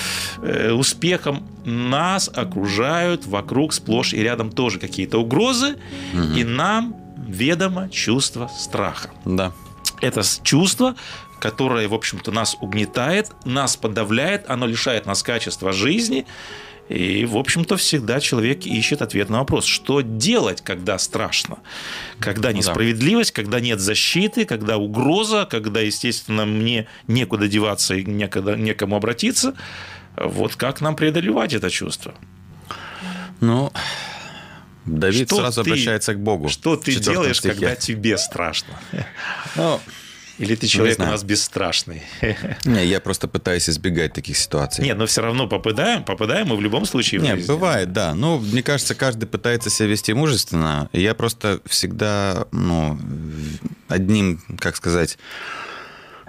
э, 0.43 0.73
успехам. 0.73 1.49
Нас 1.65 2.29
окружают 2.29 3.27
вокруг 3.27 3.73
сплошь 3.73 4.13
и 4.13 4.23
рядом 4.23 4.51
тоже 4.51 4.79
какие-то 4.79 5.19
угрозы, 5.19 5.77
угу. 6.13 6.37
и 6.37 6.45
нам 6.45 6.95
ведомо 7.27 7.89
чувство 7.89 8.51
страха. 8.59 9.11
Да. 9.25 9.53
Это 10.03 10.23
чувство, 10.43 10.97
которое, 11.41 11.89
в 11.89 11.95
общем-то, 11.95 12.31
нас 12.31 12.57
угнетает, 12.61 13.33
нас 13.45 13.77
подавляет, 13.77 14.49
оно 14.49 14.67
лишает 14.67 15.07
нас 15.07 15.23
качества 15.23 15.73
жизни. 15.73 16.27
И, 16.89 17.25
в 17.25 17.37
общем-то, 17.37 17.77
всегда 17.77 18.19
человек 18.19 18.67
ищет 18.67 19.01
ответ 19.01 19.31
на 19.31 19.39
вопрос, 19.39 19.65
что 19.65 20.01
делать, 20.01 20.61
когда 20.61 20.99
страшно, 20.99 21.59
когда 22.19 22.53
несправедливость, 22.53 23.33
да. 23.35 23.43
когда 23.43 23.61
нет 23.61 23.79
защиты, 23.79 24.45
когда 24.45 24.77
угроза, 24.77 25.47
когда, 25.49 25.81
естественно, 25.81 26.47
мне 26.47 26.89
некуда 27.07 27.47
деваться 27.47 27.95
и 27.95 28.05
некуда, 28.05 28.57
некому 28.57 28.97
обратиться. 28.97 29.55
Вот 30.17 30.57
как 30.57 30.81
нам 30.81 30.97
преодолевать 30.97 31.55
это 31.55 31.71
чувство? 31.71 32.15
Ну, 33.39 33.73
Давид 34.85 35.29
что 35.29 35.37
сразу 35.37 35.63
ты, 35.63 35.71
обращается 35.71 36.15
к 36.15 36.21
Богу. 36.21 36.49
Что 36.49 36.77
ты 36.77 36.97
делаешь, 36.97 37.39
стихе. 37.39 37.55
когда 37.55 37.77
тебе 37.77 38.19
страшно? 38.19 38.81
Ну, 39.55 39.81
или 40.41 40.55
ты 40.55 40.67
человек 40.67 40.99
у 40.99 41.03
нас 41.03 41.23
бесстрашный? 41.23 42.03
Не, 42.65 42.87
я 42.87 43.01
просто 43.01 43.29
пытаюсь 43.29 43.69
избегать 43.69 44.15
таких 44.15 44.39
ситуаций. 44.39 44.83
Нет, 44.83 44.97
но 44.97 45.05
все 45.05 45.21
равно 45.21 45.47
попадаем, 45.47 46.03
попадаем 46.03 46.49
мы 46.49 46.57
в 46.57 46.63
любом 46.63 46.87
случае 46.87 47.21
Нет, 47.21 47.47
бывает, 47.47 47.93
да. 47.93 48.15
Ну, 48.15 48.39
мне 48.39 48.63
кажется, 48.63 48.95
каждый 48.95 49.27
пытается 49.27 49.69
себя 49.69 49.89
вести 49.89 50.15
мужественно. 50.15 50.89
Я 50.95 51.15
просто 51.15 51.61
всегда, 51.67 52.47
ну, 52.53 52.99
одним, 53.89 54.41
как 54.59 54.77
сказать, 54.77 55.19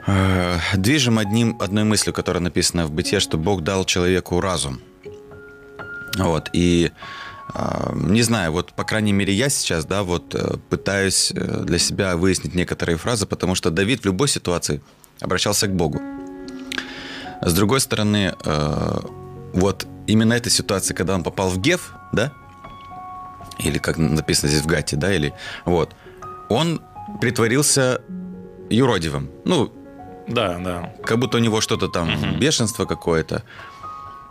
э, 0.05 0.57
движем 0.75 1.17
одним, 1.17 1.57
одной 1.61 1.85
мыслью, 1.85 2.13
которая 2.13 2.43
написана 2.43 2.85
в 2.85 2.91
бытие, 2.91 3.21
что 3.21 3.37
Бог 3.37 3.61
дал 3.61 3.85
человеку 3.85 4.41
разум. 4.41 4.81
Вот, 6.17 6.49
и 6.51 6.91
не 7.93 8.21
знаю, 8.21 8.51
вот, 8.51 8.73
по 8.73 8.83
крайней 8.83 9.13
мере, 9.13 9.33
я 9.33 9.49
сейчас, 9.49 9.85
да, 9.85 10.03
вот 10.03 10.35
э, 10.35 10.57
пытаюсь 10.69 11.31
э, 11.35 11.63
для 11.63 11.79
себя 11.79 12.15
выяснить 12.15 12.55
некоторые 12.55 12.97
фразы, 12.97 13.25
потому 13.25 13.55
что 13.55 13.71
Давид 13.71 14.01
в 14.01 14.05
любой 14.05 14.27
ситуации 14.27 14.81
обращался 15.19 15.67
к 15.67 15.75
Богу. 15.75 16.01
С 17.41 17.53
другой 17.53 17.79
стороны, 17.81 18.33
э, 18.45 18.99
вот 19.53 19.87
именно 20.07 20.33
эта 20.33 20.49
ситуация, 20.49 20.95
когда 20.95 21.15
он 21.15 21.23
попал 21.23 21.49
в 21.49 21.59
Гев, 21.59 21.93
да, 22.13 22.31
или 23.59 23.77
как 23.77 23.97
написано 23.97 24.49
здесь 24.49 24.63
в 24.63 24.67
Гате, 24.67 24.95
да, 24.95 25.13
или 25.13 25.33
вот, 25.65 25.95
он 26.49 26.81
притворился 27.19 28.01
юродивым. 28.69 29.29
Ну, 29.45 29.71
да, 30.27 30.57
да. 30.59 30.93
Как 31.03 31.19
будто 31.19 31.37
у 31.37 31.41
него 31.41 31.61
что-то 31.61 31.87
там, 31.87 32.13
угу. 32.13 32.37
бешенство 32.37 32.85
какое-то. 32.85 33.43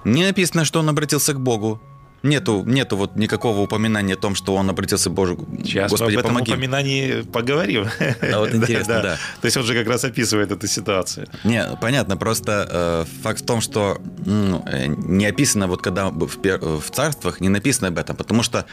Не 0.04 0.24
написано, 0.24 0.64
что 0.64 0.80
он 0.80 0.88
обратился 0.88 1.34
к 1.34 1.40
Богу. 1.40 1.80
Нету, 2.22 2.64
нету 2.66 2.96
вот 2.96 3.16
никакого 3.16 3.60
упоминания 3.60 4.14
о 4.14 4.16
том, 4.16 4.34
что 4.34 4.54
он 4.54 4.68
обратился 4.68 5.08
к 5.08 5.14
Божию. 5.14 5.46
Сейчас 5.64 5.90
Господи, 5.90 6.14
об 6.14 6.20
этом 6.20 6.32
помоги. 6.32 6.52
упоминании 6.52 7.22
поговорим. 7.22 7.86
А 7.98 8.40
вот 8.40 8.54
интересно, 8.54 8.94
да, 8.94 9.02
да. 9.02 9.18
То 9.40 9.46
есть 9.46 9.56
он 9.56 9.64
же 9.64 9.74
как 9.74 9.86
раз 9.86 10.04
описывает 10.04 10.52
эту 10.52 10.66
ситуацию. 10.66 11.28
Не, 11.44 11.64
понятно, 11.80 12.18
просто 12.18 13.06
э, 13.08 13.22
факт 13.22 13.40
в 13.40 13.46
том, 13.46 13.62
что 13.62 13.98
ну, 14.26 14.62
не 14.86 15.24
описано, 15.24 15.66
вот 15.66 15.80
когда 15.80 16.10
в, 16.10 16.28
в 16.36 16.90
царствах, 16.90 17.40
не 17.40 17.48
написано 17.48 17.88
об 17.88 17.98
этом, 17.98 18.16
потому 18.16 18.42
что 18.42 18.66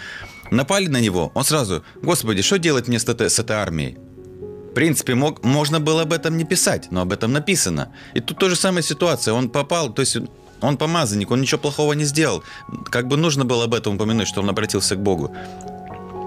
напали 0.52 0.88
на 0.88 1.00
него, 1.00 1.32
он 1.34 1.44
сразу, 1.46 1.84
Господи, 2.02 2.42
что 2.42 2.58
делать 2.58 2.90
мне 2.90 3.00
с 3.00 3.06
этой, 3.06 3.30
с 3.30 3.40
этой 3.40 3.56
армией? 3.56 3.98
В 4.72 4.74
принципе, 4.74 5.16
мог, 5.16 5.44
можно 5.44 5.80
было 5.80 6.04
об 6.04 6.14
этом 6.14 6.38
не 6.38 6.44
писать, 6.44 6.90
но 6.92 7.02
об 7.02 7.14
этом 7.14 7.32
написано. 7.32 7.94
И 8.14 8.20
тут 8.20 8.38
та 8.38 8.50
же 8.50 8.56
самая 8.56 8.84
ситуация. 8.84 9.34
Он 9.34 9.50
попал, 9.50 9.94
то 9.94 10.02
есть 10.02 10.18
он 10.62 10.78
помазанник, 10.78 11.32
он 11.32 11.42
ничего 11.42 11.60
плохого 11.60 11.94
не 11.94 12.04
сделал. 12.04 12.44
Как 12.86 13.08
бы 13.08 13.18
нужно 13.18 13.46
было 13.46 13.66
об 13.66 13.74
этом 13.74 13.96
упомянуть, 13.96 14.28
что 14.28 14.42
он 14.42 14.50
обратился 14.50 14.96
к 14.96 15.00
Богу. 15.02 15.32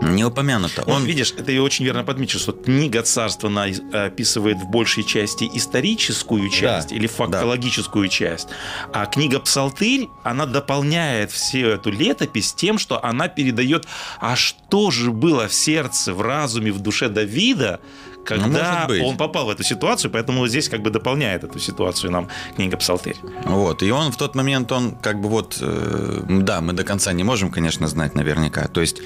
Не 0.02 0.24
упомянуто. 0.24 0.82
Он, 0.86 1.04
видишь, 1.04 1.34
это 1.36 1.52
я 1.52 1.62
очень 1.62 1.84
верно 1.84 2.04
подмечу, 2.04 2.38
что 2.38 2.52
книга 2.52 3.02
царства 3.02 3.50
она 3.50 3.66
описывает 3.92 4.56
в 4.58 4.70
большей 4.70 5.04
части 5.04 5.48
историческую 5.52 6.48
часть 6.48 6.88
да, 6.88 6.96
или 6.96 7.06
фактологическую 7.06 8.08
да. 8.08 8.14
часть, 8.14 8.48
а 8.92 9.06
книга 9.06 9.40
Псалтырь, 9.40 10.08
она 10.24 10.46
дополняет 10.46 11.30
всю 11.30 11.66
эту 11.66 11.90
летопись 11.90 12.54
тем, 12.54 12.78
что 12.78 13.04
она 13.04 13.28
передает, 13.28 13.86
а 14.20 14.36
что 14.36 14.90
же 14.90 15.10
было 15.10 15.48
в 15.48 15.54
сердце, 15.54 16.14
в 16.14 16.22
разуме, 16.22 16.72
в 16.72 16.80
душе 16.80 17.08
Давида, 17.08 17.80
когда 18.24 18.86
ну, 18.88 19.08
он 19.08 19.16
попал 19.16 19.46
в 19.46 19.50
эту 19.50 19.62
ситуацию, 19.62 20.10
поэтому 20.10 20.46
здесь 20.46 20.68
как 20.68 20.82
бы 20.82 20.90
дополняет 20.90 21.44
эту 21.44 21.58
ситуацию 21.58 22.12
нам 22.12 22.28
книга 22.56 22.76
Псалтырь. 22.76 23.16
Вот, 23.44 23.82
и 23.82 23.90
он 23.90 24.12
в 24.12 24.16
тот 24.16 24.34
момент, 24.34 24.72
он 24.72 24.92
как 24.92 25.20
бы 25.20 25.28
вот, 25.28 25.58
э, 25.60 26.22
да, 26.28 26.60
мы 26.60 26.72
до 26.72 26.84
конца 26.84 27.12
не 27.12 27.24
можем, 27.24 27.50
конечно, 27.50 27.88
знать 27.88 28.14
наверняка, 28.14 28.68
то 28.68 28.80
есть, 28.80 29.00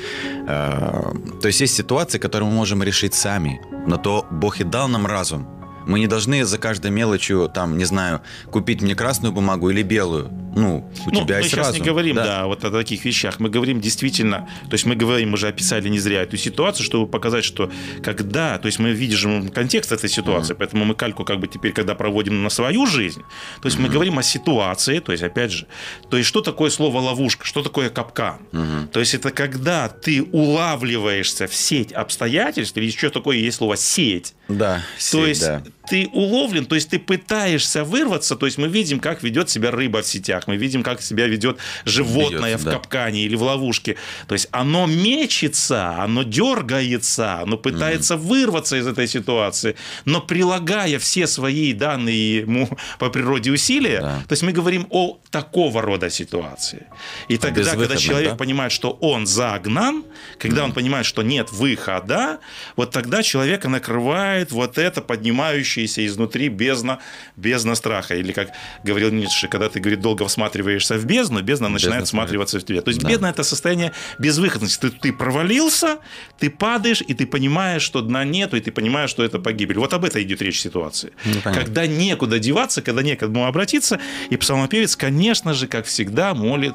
э, 0.47 1.13
то 1.41 1.49
есть 1.49 1.61
есть 1.61 1.75
ситуации, 1.75 2.19
которые 2.19 2.49
мы 2.49 2.57
можем 2.57 2.83
решить 2.83 3.15
сами, 3.15 3.61
но 3.87 3.97
то 3.97 4.27
Бог 4.31 4.61
и 4.61 4.65
дал 4.65 4.89
нам 4.89 5.07
разум, 5.07 5.47
мы 5.87 5.99
не 5.99 6.07
должны 6.07 6.45
за 6.45 6.59
каждой 6.59 6.91
мелочью, 6.91 7.51
там, 7.53 7.79
не 7.79 7.85
знаю, 7.85 8.23
купить 8.51 8.83
мне 8.83 8.95
красную 8.95 9.33
бумагу 9.33 9.71
или 9.71 9.83
белую. 9.83 10.31
Ну, 10.57 10.89
у 11.07 11.11
ну, 11.11 11.25
тебя 11.25 11.37
мы 11.37 11.41
есть 11.41 11.51
сейчас 11.51 11.69
разум. 11.69 11.81
не 11.81 11.87
говорим, 11.89 12.17
да? 12.17 12.25
да, 12.25 12.47
вот 12.47 12.65
о 12.65 12.71
таких 12.71 13.05
вещах. 13.05 13.41
Мы 13.41 13.51
говорим 13.51 13.81
действительно, 13.81 14.49
то 14.69 14.75
есть 14.75 14.87
мы 14.87 14.95
говорим, 14.95 15.31
мы 15.31 15.37
же 15.37 15.49
описали 15.49 15.89
не 15.89 15.99
зря 15.99 16.23
эту 16.23 16.37
ситуацию, 16.37 16.85
чтобы 16.85 17.09
показать, 17.09 17.45
что 17.45 17.71
когда, 18.03 18.59
то 18.59 18.67
есть 18.67 18.79
мы 18.79 18.93
видим 18.93 19.49
контекст 19.49 19.91
этой 19.91 20.09
ситуации, 20.09 20.55
mm-hmm. 20.55 20.59
поэтому 20.59 20.85
мы 20.85 20.95
кальку 20.95 21.25
как 21.25 21.41
бы 21.41 21.49
теперь, 21.49 21.73
когда 21.73 21.95
проводим 21.95 22.43
на 22.43 22.51
свою 22.51 22.87
жизнь, 22.87 23.23
то 23.61 23.67
есть 23.67 23.79
mm-hmm. 23.79 23.83
мы 23.83 23.89
говорим 23.89 24.19
о 24.19 24.23
ситуации, 24.23 25.01
то 25.01 25.13
есть 25.13 25.25
опять 25.25 25.51
же, 25.51 25.67
то 26.09 26.17
есть 26.17 26.29
что 26.29 26.41
такое 26.41 26.71
слово 26.71 26.99
ловушка, 26.99 27.45
что 27.45 27.63
такое 27.63 27.91
капкан? 27.91 28.39
Mm-hmm. 28.53 28.89
То 28.89 29.01
есть 29.01 29.15
это 29.15 29.31
когда 29.31 29.89
ты 29.89 30.23
улавливаешься 30.23 31.49
в 31.49 31.55
сеть 31.55 31.93
обстоятельств, 31.93 32.77
или 32.77 32.87
еще 32.87 33.11
такое 33.11 33.39
есть 33.39 33.57
слово 33.57 33.77
сеть. 33.77 34.35
Да, 34.49 34.83
сеть, 34.99 35.13
то 35.13 35.27
есть 35.27 35.41
да 35.43 35.63
ты 35.87 36.09
уловлен, 36.13 36.67
то 36.67 36.75
есть 36.75 36.91
ты 36.91 36.99
пытаешься 36.99 37.85
вырваться, 37.85 38.37
то 38.37 38.47
есть 38.47 38.59
мы 38.59 38.69
видим, 38.69 39.01
как 39.01 39.23
ведет 39.23 39.51
себя 39.51 39.71
рыба 39.71 40.03
в 40.03 40.07
сетях, 40.07 40.47
мы 40.47 40.57
видим, 40.57 40.83
как 40.83 41.03
себя 41.03 41.27
ведет 41.27 41.59
животное 41.85 42.53
ведет, 42.53 42.61
в 42.61 42.65
да. 42.65 42.71
капкане 42.73 43.23
или 43.25 43.37
в 43.37 43.43
ловушке. 43.43 43.97
То 44.27 44.35
есть 44.35 44.49
оно 44.51 44.87
мечется, 44.87 45.97
оно 45.99 46.23
дергается, 46.23 47.41
оно 47.41 47.57
пытается 47.57 48.15
mm. 48.15 48.19
вырваться 48.19 48.77
из 48.77 48.87
этой 48.87 49.07
ситуации, 49.07 49.77
но 50.05 50.21
прилагая 50.21 50.99
все 50.99 51.27
свои 51.27 51.73
данные 51.73 52.39
ему 52.39 52.69
по 52.99 53.11
природе 53.11 53.51
усилия, 53.51 54.01
да. 54.01 54.23
то 54.29 54.33
есть 54.33 54.43
мы 54.43 54.53
говорим 54.53 54.87
о 54.91 55.19
такого 55.31 55.83
рода 55.83 56.11
ситуации. 56.11 56.87
И 57.29 57.37
тогда, 57.37 57.73
когда 57.73 57.97
человек 57.97 58.31
да? 58.31 58.37
понимает, 58.37 58.73
что 58.73 58.91
он 59.01 59.27
загнан, 59.27 60.05
когда 60.39 60.63
mm. 60.63 60.65
он 60.65 60.73
понимает, 60.73 61.07
что 61.07 61.23
нет 61.23 61.53
выхода, 61.53 62.39
вот 62.77 62.91
тогда 62.91 63.23
человека 63.23 63.69
накрывает 63.69 64.53
вот 64.53 64.79
это 64.79 65.03
поднимающее 65.03 65.74
рвущаяся 65.75 66.07
изнутри 66.07 66.49
бездна, 66.49 66.99
бездна 67.37 67.75
страха. 67.75 68.15
Или, 68.15 68.33
как 68.33 68.51
говорил 68.85 69.11
Ницше, 69.11 69.49
когда 69.49 69.69
ты, 69.69 69.81
говорит, 69.81 70.01
долго 70.01 70.27
всматриваешься 70.27 70.95
в 70.99 71.05
бездну, 71.05 71.43
бездна 71.43 71.69
начинает 71.69 72.03
бездна 72.03 72.07
всматриваться 72.07 72.59
в 72.59 72.65
тебя. 72.65 72.81
То 72.81 72.91
есть 72.91 73.01
да. 73.01 73.09
бездна– 73.09 73.27
это 73.31 73.43
состояние 73.43 73.93
безвыходности. 74.19 74.81
Ты, 74.81 74.91
ты 74.91 75.13
провалился, 75.13 75.99
ты 76.39 76.51
падаешь, 76.51 77.03
и 77.09 77.15
ты 77.15 77.27
понимаешь, 77.27 77.83
что 77.83 78.01
дна 78.01 78.25
нету, 78.25 78.57
и 78.57 78.61
ты 78.61 78.71
понимаешь, 78.71 79.11
что 79.11 79.25
это 79.25 79.39
погибель. 79.39 79.79
Вот 79.79 79.93
об 79.93 80.05
этом 80.05 80.23
идет 80.23 80.43
речь 80.43 80.61
ситуации. 80.61 81.13
Ну, 81.25 81.41
когда 81.43 81.87
некуда 81.87 82.39
деваться, 82.39 82.83
когда 82.83 83.03
некому 83.03 83.47
обратиться, 83.47 83.99
и 84.31 84.37
псалмопевец, 84.37 84.97
конечно 84.97 85.55
же, 85.55 85.67
как 85.67 85.87
всегда, 85.87 86.35
молит 86.35 86.75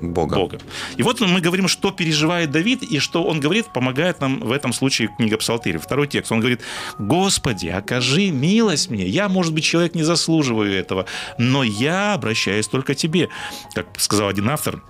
Бога. 0.00 0.36
Бога. 0.36 0.58
И 0.96 1.02
вот 1.02 1.20
мы 1.20 1.40
говорим, 1.40 1.68
что 1.68 1.90
переживает 1.90 2.50
Давид, 2.50 2.82
и 2.82 2.98
что 2.98 3.24
он 3.24 3.40
говорит, 3.40 3.66
помогает 3.72 4.20
нам 4.20 4.40
в 4.40 4.52
этом 4.52 4.72
случае 4.72 5.08
книга 5.16 5.36
Псалтири. 5.36 5.78
Второй 5.78 6.06
текст. 6.06 6.32
Он 6.32 6.40
говорит, 6.40 6.60
Господи, 6.98 7.68
окажи 7.68 8.30
милость 8.30 8.90
мне. 8.90 9.06
Я, 9.06 9.28
может 9.28 9.54
быть, 9.54 9.64
человек 9.64 9.94
не 9.94 10.02
заслуживаю 10.02 10.72
этого, 10.72 11.06
но 11.38 11.62
я 11.62 12.14
обращаюсь 12.14 12.68
только 12.68 12.94
к 12.94 12.96
Тебе. 12.96 13.28
Как 13.74 13.86
сказал 13.98 14.28
один 14.28 14.48
автор, 14.48 14.82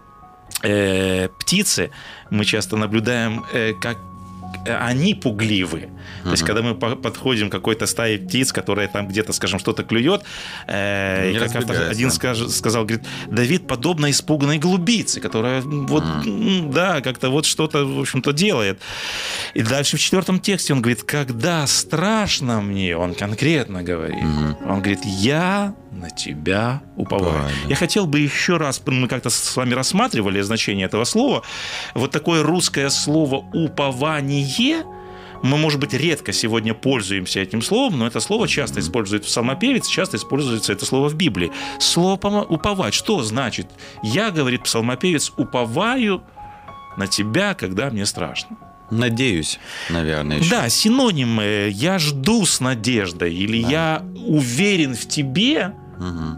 э, 0.63 1.29
птицы 1.39 1.91
мы 2.31 2.45
часто 2.45 2.77
наблюдаем, 2.77 3.45
э, 3.53 3.75
как 3.75 3.99
э, 4.67 4.75
они 4.77 5.15
пугливы. 5.15 5.89
То 6.25 6.31
есть, 6.31 6.43
когда 6.43 6.63
мы 6.63 6.75
по- 6.75 6.97
подходим 6.97 7.49
к 7.49 7.53
какой-то 7.53 7.87
стае 7.87 8.19
птиц, 8.19 8.53
которая 8.53 8.89
там 8.89 9.09
где-то, 9.09 9.33
скажем, 9.33 9.59
что-то 9.59 9.83
клюет, 9.85 10.23
э, 10.67 11.31
и 11.33 11.39
как 11.39 11.57
автор 11.57 11.89
один 11.91 12.11
скаж- 12.11 12.49
сказал, 12.49 12.85
говорит, 12.85 13.07
Давид 13.29 13.67
подобно 13.67 14.11
испуганной 14.11 14.59
голубице, 14.59 15.21
которая 15.21 15.63
вот, 15.63 16.05
да, 16.71 17.01
как-то 17.01 17.31
вот 17.31 17.47
что-то, 17.47 17.85
в 17.85 18.01
общем-то, 18.01 18.33
делает. 18.33 18.81
И 19.55 19.63
дальше 19.63 19.97
в 19.97 20.01
четвертом 20.01 20.41
тексте 20.41 20.73
он 20.73 20.83
говорит, 20.83 21.03
когда 21.03 21.67
страшно 21.67 22.61
мне, 22.61 22.97
он 22.97 23.15
конкретно 23.15 23.83
говорит, 23.83 24.25
он 24.67 24.79
говорит, 24.81 25.05
я 25.05 25.75
на 25.91 26.11
тебя 26.11 26.81
уповаю. 26.97 27.43
Да. 27.45 27.69
Я 27.69 27.77
хотел 27.77 28.07
бы 28.07 28.21
еще 28.21 28.57
раз, 28.57 28.81
мы 28.87 29.09
как-то 29.09 29.31
с 29.31 29.57
вами 29.57 29.75
рассматривали 29.75 30.41
значение 30.43 30.87
этого 30.87 31.05
слова, 31.05 31.43
вот 31.95 32.11
такое 32.11 32.43
русское 32.43 32.91
слово 32.91 33.45
«упование», 33.53 34.85
мы, 35.43 35.57
может 35.57 35.81
быть, 35.81 35.95
редко 35.95 36.33
сегодня 36.33 36.75
пользуемся 36.75 37.41
этим 37.41 37.63
словом, 37.63 37.99
но 37.99 38.07
это 38.07 38.21
слово 38.21 38.49
часто 38.49 38.81
использует 38.81 39.25
в 39.25 39.27
псалмопевец, 39.27 39.87
часто 39.87 40.17
используется 40.17 40.73
это 40.73 40.85
слово 40.85 41.09
в 41.09 41.15
Библии. 41.15 41.53
Слово 41.79 42.17
«уповать» 42.43 42.95
что 42.95 43.23
значит? 43.23 43.69
Я, 44.03 44.31
говорит 44.31 44.65
псалмопевец, 44.65 45.33
уповаю 45.37 46.23
на 46.97 47.07
тебя, 47.07 47.55
когда 47.55 47.91
мне 47.91 48.07
страшно. 48.07 48.57
Надеюсь, 48.91 49.61
наверное, 49.91 50.39
еще. 50.39 50.51
Да, 50.51 50.69
синоним 50.69 51.41
э, 51.41 51.69
«я 51.71 51.99
жду 51.99 52.47
с 52.47 52.61
надеждой» 52.61 53.35
или 53.35 53.57
«я 53.59 54.03
уверен 54.27 54.95
в 54.95 55.07
тебе», 55.07 55.75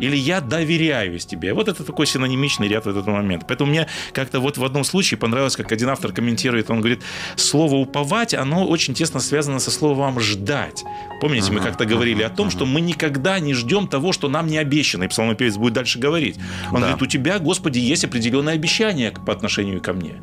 или 0.01 0.17
«я 0.17 0.41
доверяюсь 0.41 1.27
тебе». 1.27 1.53
Вот 1.53 1.69
это 1.69 1.85
такой 1.85 2.07
синонимичный 2.07 2.69
ряд 2.69 2.87
в 2.87 2.89
этот 2.89 3.07
момент. 3.07 3.45
Поэтому 3.47 3.71
мне 3.71 3.87
как-то 4.13 4.41
вот 4.41 4.59
в 4.59 4.65
одном 4.65 4.85
случае 4.85 5.19
понравилось, 5.19 5.57
как 5.57 5.73
один 5.73 5.89
автор 5.89 6.13
комментирует, 6.13 6.71
он 6.71 6.79
говорит, 6.81 7.03
слово 7.37 7.77
«уповать», 7.77 8.35
оно 8.35 8.67
очень 8.67 8.95
тесно 8.95 9.21
связано 9.21 9.59
со 9.59 9.71
словом 9.71 10.21
«ждать». 10.21 10.85
Помните, 11.21 11.53
мы 11.53 11.61
как-то 11.61 11.85
говорили 11.85 12.23
о 12.23 12.31
том, 12.31 12.51
что 12.51 12.65
мы 12.67 12.81
никогда 12.81 13.39
не 13.41 13.55
ждем 13.55 13.87
того, 13.89 14.13
что 14.13 14.29
нам 14.29 14.47
не 14.47 14.59
обещано. 14.59 15.05
И 15.05 15.09
псалмопевец 15.09 15.57
будет 15.57 15.75
дальше 15.75 15.99
говорить. 15.99 16.37
Он 16.69 16.75
Да. 16.75 16.81
говорит, 16.81 17.03
у 17.03 17.07
тебя, 17.07 17.39
Господи, 17.39 17.79
есть 17.79 18.05
определенное 18.05 18.55
обещание 18.55 19.13
по 19.13 19.33
отношению 19.33 19.81
ко 19.83 19.93
мне. 19.93 20.15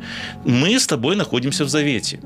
Мы 0.45 0.79
с 0.79 0.87
тобой 0.87 1.15
находимся 1.15 1.65
в 1.65 1.69
завете. 1.69 2.19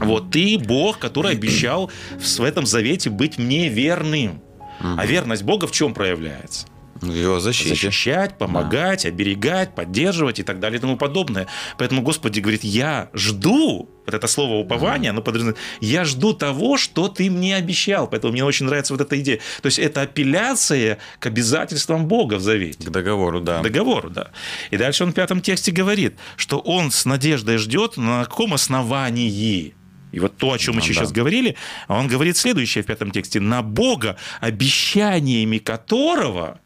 Вот 0.00 0.30
ты 0.30 0.58
Бог, 0.58 0.98
который 0.98 1.32
обещал 1.32 1.90
в 2.18 2.40
этом 2.42 2.66
завете 2.66 3.08
быть 3.08 3.38
мне 3.38 3.68
верным. 3.70 4.42
А 4.80 5.06
верность 5.06 5.42
Бога 5.42 5.66
в 5.66 5.72
чем 5.72 5.94
проявляется? 5.94 6.66
Его 7.02 7.40
защите. 7.40 7.70
Защищать, 7.70 8.38
помогать, 8.38 9.04
оберегать, 9.04 9.74
поддерживать 9.74 10.38
и 10.38 10.42
так 10.42 10.60
далее 10.60 10.78
и 10.78 10.80
тому 10.80 10.96
подобное. 10.96 11.46
Поэтому 11.76 12.02
Господи 12.02 12.40
говорит, 12.40 12.64
я 12.64 13.10
жду, 13.12 13.88
вот 14.06 14.14
это 14.14 14.26
слово 14.26 14.54
упование, 14.54 15.10
оно 15.10 15.22
подразумевает, 15.22 15.58
я 15.80 16.04
жду 16.04 16.32
того, 16.32 16.76
что 16.78 17.08
ты 17.08 17.30
мне 17.30 17.56
обещал. 17.56 18.06
Поэтому 18.06 18.32
мне 18.32 18.44
очень 18.44 18.66
нравится 18.66 18.94
вот 18.94 19.00
эта 19.00 19.18
идея. 19.20 19.40
То 19.60 19.66
есть 19.66 19.78
это 19.78 20.02
апелляция 20.02 20.98
к 21.18 21.26
обязательствам 21.26 22.06
Бога 22.06 22.34
в 22.34 22.40
завете 22.40 22.86
К 22.86 22.90
договору, 22.90 23.40
да. 23.40 23.60
договору, 23.60 24.10
да. 24.10 24.30
И 24.70 24.76
дальше 24.76 25.04
он 25.04 25.10
в 25.10 25.14
пятом 25.14 25.40
тексте 25.40 25.72
говорит, 25.72 26.16
что 26.36 26.58
он 26.58 26.90
с 26.90 27.04
надеждой 27.04 27.58
ждет 27.58 27.96
на 27.96 28.24
каком 28.24 28.54
основании. 28.54 29.74
И 30.14 30.20
вот 30.20 30.36
то, 30.36 30.52
о 30.52 30.58
чем 30.58 30.74
мы 30.76 30.80
Ну, 30.80 30.86
сейчас 30.86 31.10
да. 31.10 31.20
говорили, 31.20 31.56
он 31.88 32.06
говорит 32.06 32.36
следующее 32.36 32.82
в 32.84 32.86
пятом 32.86 33.10
тексте. 33.10 33.40
На 33.40 33.62
Бога, 33.62 34.16
обещаниями 34.40 35.58
которого 35.58 36.58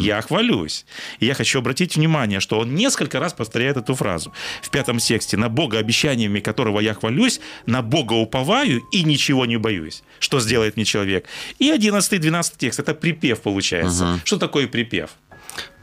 я 0.00 0.20
хвалюсь. 0.20 0.84
И 1.18 1.24
я 1.26 1.32
хочу 1.34 1.58
обратить 1.58 1.96
внимание, 1.96 2.40
что 2.40 2.58
он 2.58 2.74
несколько 2.74 3.18
раз 3.18 3.32
повторяет 3.32 3.78
эту 3.78 3.94
фразу. 3.94 4.30
В 4.60 4.68
пятом 4.68 4.98
тексте 4.98 5.38
«На 5.38 5.48
Бога, 5.48 5.78
обещаниями 5.78 6.40
которого 6.40 6.80
я 6.80 6.92
хвалюсь, 6.92 7.40
на 7.64 7.80
Бога 7.80 8.12
уповаю 8.12 8.82
и 8.92 9.02
ничего 9.02 9.46
не 9.46 9.56
боюсь». 9.56 10.02
Что 10.18 10.40
сделает 10.40 10.76
мне 10.76 10.84
человек? 10.84 11.24
И 11.58 11.70
11-12 11.70 12.52
текст– 12.58 12.78
это 12.80 12.94
припев 12.94 13.40
получается. 13.40 14.20
Что 14.24 14.36
такое 14.36 14.68
припев? 14.68 15.10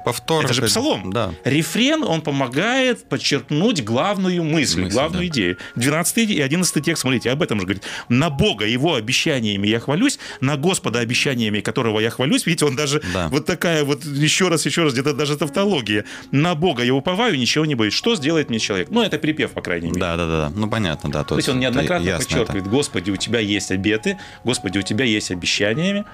Повтор. 0.06 0.46
Это 0.46 0.54
же 0.54 0.62
псалом. 0.64 1.12
Да. 1.12 1.34
Рефрен, 1.44 2.04
он 2.04 2.22
помогает 2.22 3.04
подчеркнуть 3.10 3.84
главную 3.84 4.44
мысль, 4.44 4.82
Мысль, 4.82 4.94
главную 4.94 5.22
да. 5.24 5.28
идею. 5.28 5.58
12 5.76 6.18
и 6.30 6.42
11 6.42 6.84
текст, 6.86 7.02
смотрите, 7.02 7.32
об 7.32 7.42
этом 7.42 7.60
же 7.60 7.66
говорит. 7.66 7.84
На 8.10 8.30
Бога, 8.30 8.66
Его 8.66 8.96
обещаниями 8.96 9.68
я 9.68 9.80
хвалюсь, 9.80 10.20
на 10.42 10.58
Господа 10.58 11.00
обещаниями, 11.00 11.60
которого 11.60 12.00
я 12.00 12.10
хвалюсь. 12.10 12.46
Видите, 12.46 12.66
он 12.66 12.76
даже 12.76 13.02
Да. 13.14 13.28
вот 13.30 13.46
такая 13.46 13.84
вот 13.84 14.04
еще 14.06 14.48
раз, 14.48 14.66
еще 14.66 14.84
раз, 14.84 14.94
где-то 14.94 15.14
даже 15.14 15.38
тавтология. 15.38 16.06
На 16.32 16.56
Бога 16.56 16.84
я 16.84 16.94
уповаю, 16.94 17.38
ничего 17.38 17.66
не 17.66 17.76
боюсь. 17.76 17.94
Что 17.94 18.16
сделает 18.16 18.50
мне 18.50 18.60
человек? 18.60 18.90
Ну, 18.92 19.02
это 19.02 19.18
припев, 19.20 19.52
по 19.52 19.62
крайней 19.62 19.88
мере. 19.88 20.00
Да, 20.00 20.16
да, 20.18 20.28
да, 20.28 20.50
да. 20.50 20.54
Ну, 20.56 20.70
понятно, 20.70 21.12
да. 21.12 21.24
То 21.24 21.36
есть 21.36 21.50
он 21.50 21.60
неоднократно 21.60 22.18
подчеркивает, 22.18 22.68
Господи, 22.68 23.12
у 23.12 23.16
тебя 23.18 23.40
есть 23.40 23.72
обеты, 23.72 24.18
Господи, 24.44 24.78
у 24.80 24.82
тебя 24.82 25.06
есть 25.06 25.32
обещаниями, 25.32 26.06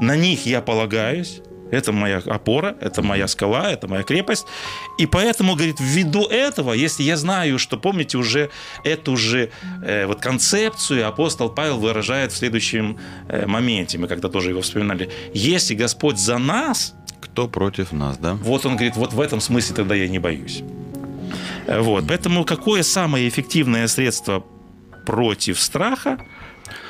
на 0.00 0.16
них 0.16 0.46
я 0.46 0.60
полагаюсь, 0.62 1.40
это 1.70 1.92
моя 1.92 2.18
опора, 2.18 2.76
это 2.80 3.02
моя 3.02 3.28
скала, 3.28 3.70
это 3.70 3.88
моя 3.88 4.02
крепость. 4.02 4.46
И 4.98 5.06
поэтому, 5.06 5.54
говорит, 5.54 5.76
ввиду 5.80 6.26
этого, 6.26 6.72
если 6.72 7.02
я 7.02 7.16
знаю, 7.16 7.58
что, 7.58 7.76
помните, 7.78 8.18
уже 8.18 8.50
эту 8.84 9.16
же 9.16 9.50
э, 9.82 10.06
вот 10.06 10.20
концепцию 10.20 11.06
апостол 11.06 11.50
Павел 11.50 11.78
выражает 11.78 12.32
в 12.32 12.36
следующем 12.36 12.98
э, 13.28 13.46
моменте, 13.46 13.98
мы 13.98 14.08
когда 14.08 14.28
тоже 14.28 14.50
его 14.50 14.60
вспоминали. 14.60 15.10
Если 15.34 15.74
Господь 15.74 16.18
за 16.18 16.38
нас, 16.38 16.94
Кто 17.20 17.48
против 17.48 17.92
нас, 17.92 18.18
да? 18.18 18.34
вот 18.34 18.66
он 18.66 18.72
говорит, 18.76 18.96
вот 18.96 19.12
в 19.12 19.20
этом 19.20 19.40
смысле 19.40 19.76
тогда 19.76 19.94
я 19.94 20.08
не 20.08 20.18
боюсь. 20.18 20.62
Вот. 21.66 22.04
Поэтому 22.08 22.44
какое 22.44 22.82
самое 22.82 23.28
эффективное 23.28 23.86
средство 23.86 24.44
против 25.06 25.60
страха, 25.60 26.18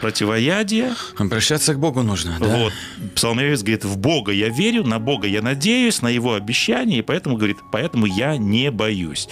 противоядия? 0.00 0.94
Обращаться 1.16 1.74
к 1.74 1.78
Богу 1.78 2.02
нужно, 2.02 2.36
да? 2.40 2.46
Вот. 2.46 2.72
Псалмовец 3.14 3.60
говорит, 3.62 3.84
в 3.84 3.96
Бога 3.98 4.32
я 4.32 4.48
верю, 4.48 4.84
на 4.84 4.98
Бога 4.98 5.26
я 5.28 5.42
надеюсь, 5.42 6.02
на 6.02 6.08
Его 6.08 6.34
обещания, 6.34 6.98
и 6.98 7.02
поэтому, 7.02 7.36
говорит, 7.36 7.58
поэтому 7.70 8.06
я 8.06 8.36
не 8.36 8.70
боюсь. 8.70 9.28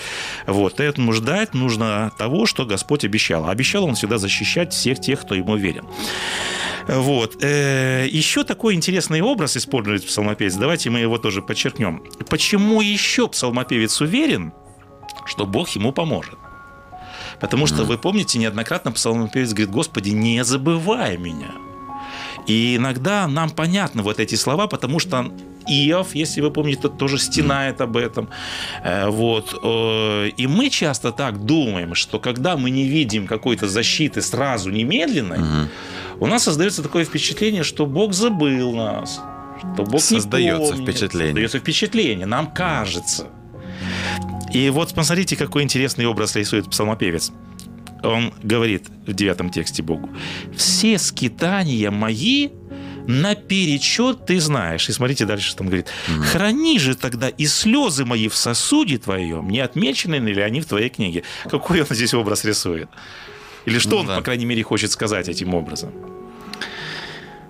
Вот. 0.46 0.76
Поэтому 0.76 1.12
ждать 1.12 1.54
нужно 1.54 2.12
того, 2.18 2.46
что 2.46 2.66
Господь 2.66 3.04
обещал. 3.04 3.46
А 3.46 3.50
обещал 3.50 3.85
Он 3.85 3.94
всегда 3.94 4.18
защищать 4.18 4.72
всех 4.72 5.00
тех, 5.00 5.20
кто 5.20 5.35
Ему 5.35 5.57
верен. 5.57 5.85
Вот. 6.88 7.42
Э, 7.42 8.07
Еще 8.11 8.44
такой 8.44 8.74
интересный 8.74 9.20
образ 9.20 9.57
использует 9.57 10.07
псалмопевец. 10.07 10.54
Давайте 10.54 10.90
мы 10.90 11.00
его 11.00 11.18
тоже 11.18 11.42
подчеркнем. 11.42 12.02
Почему 12.28 12.81
еще 12.81 13.28
псалмопевец 13.28 14.00
уверен, 14.00 14.52
что 15.26 15.44
Бог 15.46 15.68
ему 15.70 15.92
поможет? 15.92 16.38
Потому 17.40 17.66
что, 17.66 17.85
вы 17.85 17.98
помните, 17.98 18.38
неоднократно 18.38 18.90
псалмопевец 18.92 19.51
говорит, 19.53 19.70
Господи, 19.70 20.11
не 20.11 20.42
забывай 20.44 21.16
меня. 21.16 21.53
И 22.46 22.77
иногда 22.77 23.27
нам 23.29 23.51
понятны 23.51 24.03
вот 24.03 24.18
эти 24.20 24.35
слова, 24.37 24.66
потому 24.66 24.98
что 24.98 25.31
Иов, 25.70 26.14
если 26.14 26.40
вы 26.40 26.51
помните, 26.51 26.88
тоже 26.88 27.18
стенает 27.18 27.81
об 27.83 27.96
этом. 27.96 28.29
Э, 28.83 29.09
Вот. 29.11 29.55
Э, 29.62 30.29
И 30.40 30.46
мы 30.46 30.70
часто 30.70 31.12
так 31.12 31.44
думаем, 31.44 31.94
что 31.94 32.18
когда 32.18 32.57
мы 32.57 32.70
не 32.70 32.88
видим 32.88 33.27
какой-то 33.27 33.68
защиты 33.68 34.22
сразу, 34.22 34.70
немедленной, 34.70 35.68
у 36.20 36.27
нас 36.27 36.44
создается 36.44 36.83
такое 36.83 37.05
впечатление, 37.05 37.62
что 37.64 37.85
Бог 37.87 38.12
забыл 38.14 38.72
нас, 38.74 39.20
что 39.59 39.83
Бог 39.85 40.01
Создается 40.01 40.62
не 40.62 40.70
помнит. 40.70 40.88
впечатление. 40.88 41.29
Создается 41.33 41.59
впечатление, 41.59 42.27
нам 42.27 42.46
кажется. 42.46 43.27
И 44.52 44.70
вот 44.70 44.94
посмотрите, 44.94 45.37
какой 45.37 45.62
интересный 45.62 46.06
образ 46.06 46.37
рисует 46.37 46.68
псалмопевец. 46.70 47.32
Он 48.02 48.32
говорит 48.42 48.87
в 49.06 49.12
девятом 49.12 49.50
тексте 49.50 49.82
Богу, 49.82 50.08
«Все 50.56 50.98
скитания 50.98 51.90
мои 51.90 52.50
наперечет 53.06 54.26
ты 54.26 54.40
знаешь». 54.40 54.88
И 54.88 54.92
смотрите 54.92 55.24
дальше, 55.24 55.48
что 55.48 55.62
он 55.62 55.68
говорит. 55.68 55.88
«Храни 56.30 56.78
же 56.78 56.94
тогда 56.94 57.28
и 57.28 57.46
слезы 57.46 58.04
мои 58.04 58.28
в 58.28 58.37
сосуде 58.37 58.98
твоем, 58.98 59.50
не 59.50 59.61
отмечены 59.61 60.16
ли 60.16 60.40
они 60.40 60.61
в 60.61 60.66
твоей 60.66 60.90
книге». 60.90 61.24
Какой 61.50 61.80
он 61.80 61.87
здесь 61.90 62.14
образ 62.14 62.44
рисует? 62.44 62.88
Или 63.64 63.78
что 63.78 63.90
Ну 63.90 63.96
он, 63.98 64.06
да. 64.06 64.16
по 64.16 64.22
крайней 64.22 64.46
мере, 64.46 64.62
хочет 64.62 64.90
сказать 64.92 65.28
этим 65.28 65.54
образом? 65.54 65.92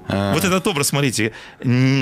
А, 0.09 0.33
Вот 0.35 0.45
этот 0.45 0.67
образ, 0.67 0.89
смотрите, 0.89 1.33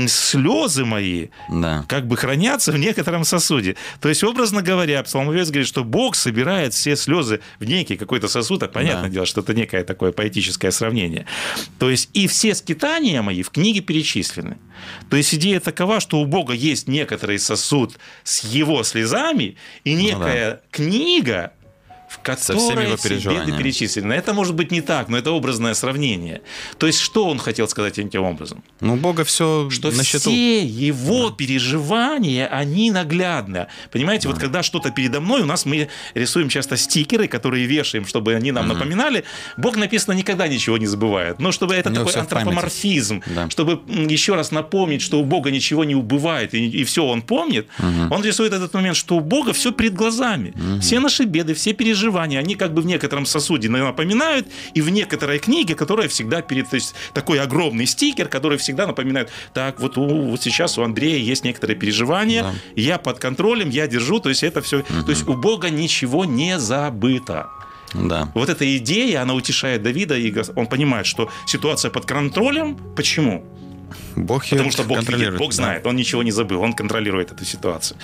слезы 0.08 0.84
мои 0.84 1.28
Да. 1.50 1.84
как 1.88 2.06
бы 2.06 2.16
хранятся 2.16 2.72
в 2.72 2.78
некотором 2.78 3.24
сосуде. 3.24 3.76
То 4.00 4.08
есть, 4.08 4.22
образно 4.24 4.62
говоря, 4.62 5.02
псалмовец 5.02 5.48
говорит, 5.48 5.66
что 5.66 5.84
Бог 5.84 6.14
собирает 6.14 6.72
все 6.74 6.96
слезы 6.96 7.40
в 7.58 7.64
некий 7.64 7.96
какой-то 7.96 8.28
сосуд. 8.28 8.62
А 8.62 8.68
понятное 8.68 9.04
Да. 9.04 9.14
дело, 9.14 9.26
что 9.26 9.40
это 9.40 9.54
некое 9.54 9.84
такое 9.84 10.12
поэтическое 10.12 10.70
сравнение. 10.70 11.26
То 11.78 11.90
есть, 11.90 12.10
и 12.12 12.26
все 12.26 12.54
скитания 12.54 13.22
мои 13.22 13.42
в 13.42 13.50
книге 13.50 13.80
перечислены. 13.80 14.56
То 15.10 15.16
есть, 15.16 15.34
идея 15.34 15.60
такова, 15.60 16.00
что 16.00 16.18
у 16.20 16.26
Бога 16.26 16.52
есть 16.52 16.88
некоторый 16.88 17.38
сосуд 17.38 17.98
с 18.24 18.44
его 18.44 18.82
слезами 18.84 19.56
и 19.84 19.94
некая 19.94 20.60
книга, 20.70 21.52
всеми 22.34 22.84
его 22.84 22.96
все 22.96 23.08
беды 23.30 23.56
перечислены. 23.56 24.12
Это 24.12 24.34
может 24.34 24.54
быть 24.54 24.70
не 24.72 24.80
так, 24.80 25.08
но 25.08 25.16
это 25.16 25.30
образное 25.30 25.74
сравнение. 25.74 26.40
То 26.78 26.86
есть, 26.86 26.98
что 27.00 27.26
он 27.28 27.38
хотел 27.38 27.68
сказать 27.68 27.98
этим 27.98 28.22
образом? 28.24 28.62
Ну, 28.80 28.96
Бога 28.96 29.24
все 29.24 29.70
что 29.70 29.90
на 29.90 30.04
счету. 30.04 30.30
все 30.30 30.64
его 30.64 31.30
переживания, 31.30 32.46
они 32.46 32.90
наглядны. 32.90 33.66
Понимаете, 33.90 34.28
вот 34.28 34.38
когда 34.38 34.62
что-то 34.62 34.90
передо 34.90 35.20
мной, 35.20 35.42
у 35.42 35.46
нас 35.46 35.66
мы 35.66 35.88
рисуем 36.14 36.48
часто 36.48 36.76
стикеры, 36.76 37.28
которые 37.28 37.66
вешаем, 37.66 38.06
чтобы 38.06 38.34
они 38.34 38.52
нам 38.52 38.68
напоминали. 38.68 39.24
Бог, 39.56 39.76
написано, 39.76 40.14
никогда 40.14 40.48
ничего 40.48 40.78
не 40.78 40.86
забывает. 40.86 41.38
Но 41.38 41.52
чтобы 41.52 41.74
это 41.74 41.90
такой 41.90 42.12
антропоморфизм, 42.14 43.22
Да. 43.26 43.50
чтобы 43.50 43.80
еще 44.10 44.34
раз 44.34 44.50
напомнить, 44.52 45.02
что 45.02 45.20
у 45.20 45.24
Бога 45.24 45.50
ничего 45.50 45.84
не 45.84 45.94
убывает, 45.94 46.54
и, 46.54 46.84
все 46.84 47.04
он 47.04 47.22
помнит, 47.22 47.68
он 48.10 48.22
рисует 48.24 48.52
этот 48.52 48.72
момент, 48.74 48.96
что 48.96 49.16
у 49.16 49.20
Бога 49.20 49.52
все 49.52 49.72
перед 49.72 49.94
глазами. 49.94 50.52
Все 50.80 51.00
наши 51.00 51.24
беды, 51.24 51.54
все 51.54 51.72
переживания, 51.72 52.15
они 52.20 52.54
как 52.56 52.72
бы 52.74 52.82
в 52.82 52.86
некотором 52.86 53.26
сосуде 53.26 53.68
напоминают, 53.68 54.46
и 54.74 54.80
в 54.80 54.90
некоторой 54.90 55.38
книге, 55.38 55.74
которая 55.74 56.08
всегда 56.08 56.42
перед... 56.42 56.68
То 56.70 56.76
есть 56.76 56.94
такой 57.14 57.40
огромный 57.40 57.86
стикер, 57.86 58.28
который 58.28 58.58
всегда 58.58 58.86
напоминает, 58.86 59.30
так, 59.54 59.80
вот, 59.80 59.96
у- 59.98 60.30
вот 60.30 60.42
сейчас 60.42 60.78
у 60.78 60.82
Андрея 60.82 61.18
есть 61.18 61.44
некоторые 61.44 61.76
переживания, 61.76 62.42
Да. 62.42 62.52
я 62.76 62.98
под 62.98 63.18
контролем, 63.18 63.70
я 63.70 63.86
держу, 63.86 64.20
то 64.20 64.28
есть 64.28 64.42
это 64.42 64.60
все... 64.62 64.82
То 64.82 65.10
есть 65.10 65.26
у 65.28 65.34
Бога 65.34 65.70
ничего 65.70 66.24
не 66.24 66.58
забыто. 66.58 67.48
Да. 67.94 68.28
Вот 68.34 68.48
эта 68.48 68.76
идея, 68.78 69.22
она 69.22 69.34
утешает 69.34 69.82
Давида, 69.82 70.16
и 70.18 70.34
он 70.56 70.66
понимает, 70.66 71.06
что 71.06 71.30
ситуация 71.46 71.90
под 71.90 72.04
контролем. 72.04 72.76
Почему? 72.96 73.44
Бог 74.16 74.44
Потому 74.48 74.70
что 74.70 74.84
Бог 74.84 75.02
видит, 75.08 75.36
Бог 75.36 75.50
да. 75.50 75.56
знает, 75.56 75.86
он 75.86 75.96
ничего 75.96 76.22
не 76.22 76.30
забыл, 76.30 76.60
он 76.62 76.72
контролирует 76.72 77.32
эту 77.32 77.44
ситуацию. 77.44 77.98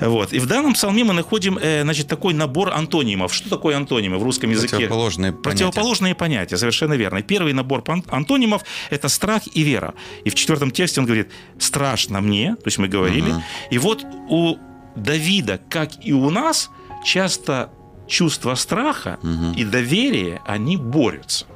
Вот. 0.00 0.32
И 0.32 0.38
в 0.38 0.46
данном 0.46 0.74
псалме 0.74 1.04
мы 1.04 1.12
находим 1.12 1.58
э, 1.60 1.82
значит, 1.82 2.08
такой 2.08 2.34
набор 2.34 2.70
антонимов. 2.70 3.34
Что 3.34 3.50
такое 3.50 3.76
антонимы 3.76 4.18
в 4.18 4.22
русском 4.22 4.50
языке? 4.50 4.76
Противоположные 4.76 5.32
понятия. 5.32 5.64
Противоположные 5.64 6.14
понятия, 6.14 6.56
совершенно 6.56 6.94
верно. 6.94 7.22
Первый 7.22 7.52
набор 7.52 7.84
антонимов– 8.08 8.62
это 8.90 9.08
страх 9.08 9.42
и 9.52 9.62
вера. 9.62 9.94
И 10.24 10.30
в 10.30 10.34
четвертом 10.34 10.70
тексте 10.70 11.00
он 11.00 11.06
говорит 11.06 11.30
«страшно 11.58 12.20
мне», 12.20 12.56
то 12.56 12.66
есть 12.66 12.78
мы 12.78 12.88
говорили. 12.88 13.34
И 13.70 13.78
вот 13.78 14.04
у 14.28 14.56
Давида, 14.96 15.60
как 15.68 15.90
и 16.04 16.12
у 16.12 16.30
нас, 16.30 16.70
часто 17.04 17.70
чувство 18.06 18.54
страха 18.54 19.18
и 19.56 19.64
доверия, 19.64 20.40
они 20.46 20.76
борются. 20.76 21.46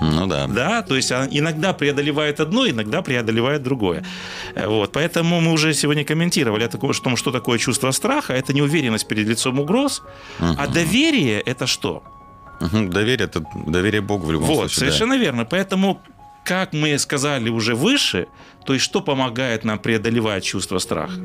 Ну 0.00 0.26
да. 0.26 0.46
Да, 0.46 0.82
то 0.82 0.96
есть 0.96 1.12
иногда 1.12 1.72
преодолевает 1.72 2.40
одно, 2.40 2.68
иногда 2.68 3.02
преодолевает 3.02 3.62
другое. 3.62 4.04
Вот, 4.54 4.92
поэтому 4.92 5.40
мы 5.40 5.52
уже 5.52 5.72
сегодня 5.74 6.04
комментировали 6.04 6.64
о 6.64 6.68
таком, 6.68 6.92
что, 6.92 7.30
такое 7.30 7.58
чувство 7.58 7.92
страха. 7.92 8.32
Это 8.32 8.52
неуверенность 8.52 9.08
перед 9.08 9.26
лицом 9.28 9.60
угроз. 9.60 10.02
А 10.38 10.66
доверие– 10.66 11.40
это 11.46 11.66
что? 11.66 12.02
Мгм. 12.60 12.90
Доверие, 12.90 13.26
это 13.26 13.44
доверие 13.66 14.00
Богу 14.00 14.26
в 14.26 14.32
любом 14.32 14.48
вот, 14.48 14.56
случае. 14.56 14.86
да. 14.86 14.92
совершенно 14.92 15.18
верно. 15.18 15.44
Поэтому, 15.44 16.00
как 16.44 16.72
мы 16.72 16.98
сказали 16.98 17.48
уже 17.48 17.74
выше, 17.74 18.26
то 18.66 18.74
есть 18.74 18.84
что 18.84 19.00
помогает 19.00 19.64
нам 19.64 19.78
преодолевать 19.78 20.44
чувство 20.44 20.78
страха? 20.78 21.20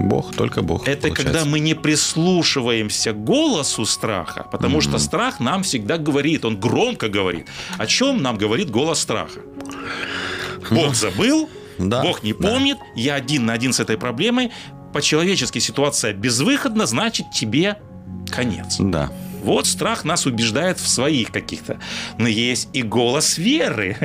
Бог, 0.00 0.34
только 0.34 0.62
Бог. 0.62 0.86
Это 0.86 1.08
получается. 1.08 1.24
когда 1.24 1.44
мы 1.44 1.60
не 1.60 1.74
прислушиваемся 1.74 3.12
к 3.12 3.24
голосу 3.24 3.84
страха, 3.86 4.46
потому 4.52 4.80
что 4.80 4.98
страх 4.98 5.40
нам 5.40 5.62
всегда 5.62 5.96
говорит, 5.98 6.44
он 6.44 6.60
громко 6.60 7.08
говорит. 7.08 7.46
О 7.78 7.86
чем 7.86 8.22
нам 8.22 8.36
говорит 8.36 8.70
голос 8.70 9.00
страха? 9.00 9.40
Бог 10.70 10.94
забыл, 10.94 11.48
Да, 11.78 12.02
Бог 12.02 12.22
не 12.22 12.32
да. 12.32 12.48
помнит, 12.48 12.76
я 12.94 13.14
один 13.14 13.46
на 13.46 13.54
один 13.54 13.72
с 13.72 13.80
этой 13.80 13.96
проблемой. 13.96 14.50
По-человечески 14.92 15.58
ситуация 15.60 16.12
безвыходна, 16.12 16.86
значит 16.86 17.30
тебе 17.30 17.76
конец. 18.30 18.76
Да. 18.78 19.10
Вот 19.48 19.66
страх 19.66 20.04
нас 20.04 20.26
убеждает 20.26 20.78
в 20.78 20.86
своих 20.86 21.32
каких-то. 21.32 21.80
Но 22.18 22.28
есть 22.28 22.68
и 22.74 22.82
голос 22.82 23.38
веры. 23.38 23.96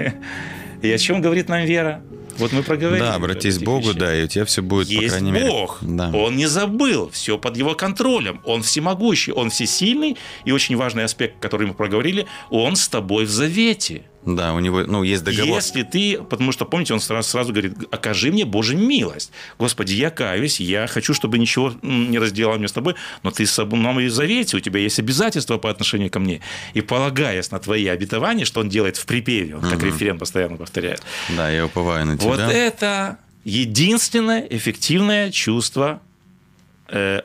И 0.82 0.90
о 0.90 0.98
чем 0.98 1.22
говорит 1.22 1.50
нам 1.50 1.66
вера? 1.66 2.02
Вот 2.38 2.54
мы 2.54 2.64
проговорили. 2.64 3.04
Да, 3.04 3.16
об 3.16 3.24
обратись 3.24 3.58
к 3.58 3.64
Богу, 3.64 3.90
вещах. 3.90 3.98
да, 3.98 4.16
и 4.16 4.24
у 4.24 4.28
тебя 4.28 4.44
все 4.46 4.62
будет, 4.62 4.88
по 4.88 4.92
Есть 4.92 5.10
крайней 5.10 5.32
мере. 5.32 5.50
Бог. 5.50 5.80
Да. 5.82 6.10
Он 6.14 6.36
не 6.36 6.48
забыл. 6.48 7.10
Все 7.12 7.38
под 7.38 7.58
его 7.58 7.76
контролем. 7.76 8.42
Он 8.46 8.64
всемогущий, 8.64 9.34
он 9.34 9.50
всесильный. 9.50 10.18
И 10.46 10.52
очень 10.52 10.78
важный 10.78 11.04
аспект, 11.04 11.40
который 11.40 11.68
мы 11.68 11.74
проговорили, 11.74 12.26
он 12.50 12.76
с 12.76 12.88
тобой 12.88 13.26
в 13.26 13.30
завете. 13.30 14.04
Да, 14.26 14.54
у 14.54 14.60
него, 14.60 14.84
ну, 14.84 15.04
есть 15.04 15.24
договор. 15.24 15.56
Если 15.56 15.84
ты, 15.84 16.22
потому 16.22 16.52
что, 16.52 16.66
помните, 16.66 16.94
он 16.94 17.00
сразу, 17.00 17.30
сразу 17.30 17.52
говорит, 17.52 17.74
окажи 17.92 18.32
мне 18.32 18.46
Божью 18.46 18.78
милость. 18.78 19.32
Господи, 19.60 19.94
я 19.94 20.10
каюсь, 20.10 20.60
я 20.60 20.88
хочу, 20.88 21.14
чтобы 21.14 21.38
ничего 21.38 21.74
не 21.82 22.18
разделал 22.20 22.58
мне 22.58 22.68
с 22.68 22.72
тобой, 22.72 22.96
но 23.24 23.32
ты 23.32 23.46
с 23.46 23.66
моей 23.66 24.10
завете, 24.10 24.58
у 24.58 24.60
тебя 24.60 24.80
есть 24.80 25.00
обязательства 25.00 25.58
по 25.58 25.70
отношению 25.70 26.10
ко 26.10 26.20
мне. 26.20 26.42
И 26.74 26.82
полагаясь 26.82 27.52
на 27.52 27.60
твои 27.60 27.88
обетования, 27.88 28.46
что 28.46 28.62
он 28.62 28.70
делает 28.70 28.98
в 28.98 29.06
припеве, 29.06 29.56
он 29.56 29.62
как 29.62 29.84
референт 29.84 30.20
постоянно 30.20 30.58
повторяет. 30.58 31.02
Да, 31.36 31.50
я 31.50 31.66
уповаю 31.66 32.06
на 32.06 32.18
тебя. 32.18 32.28
Вот 32.28 32.40
это 32.40 33.18
единственное 33.44 34.48
эффективное 34.50 35.32
чувство 35.32 36.02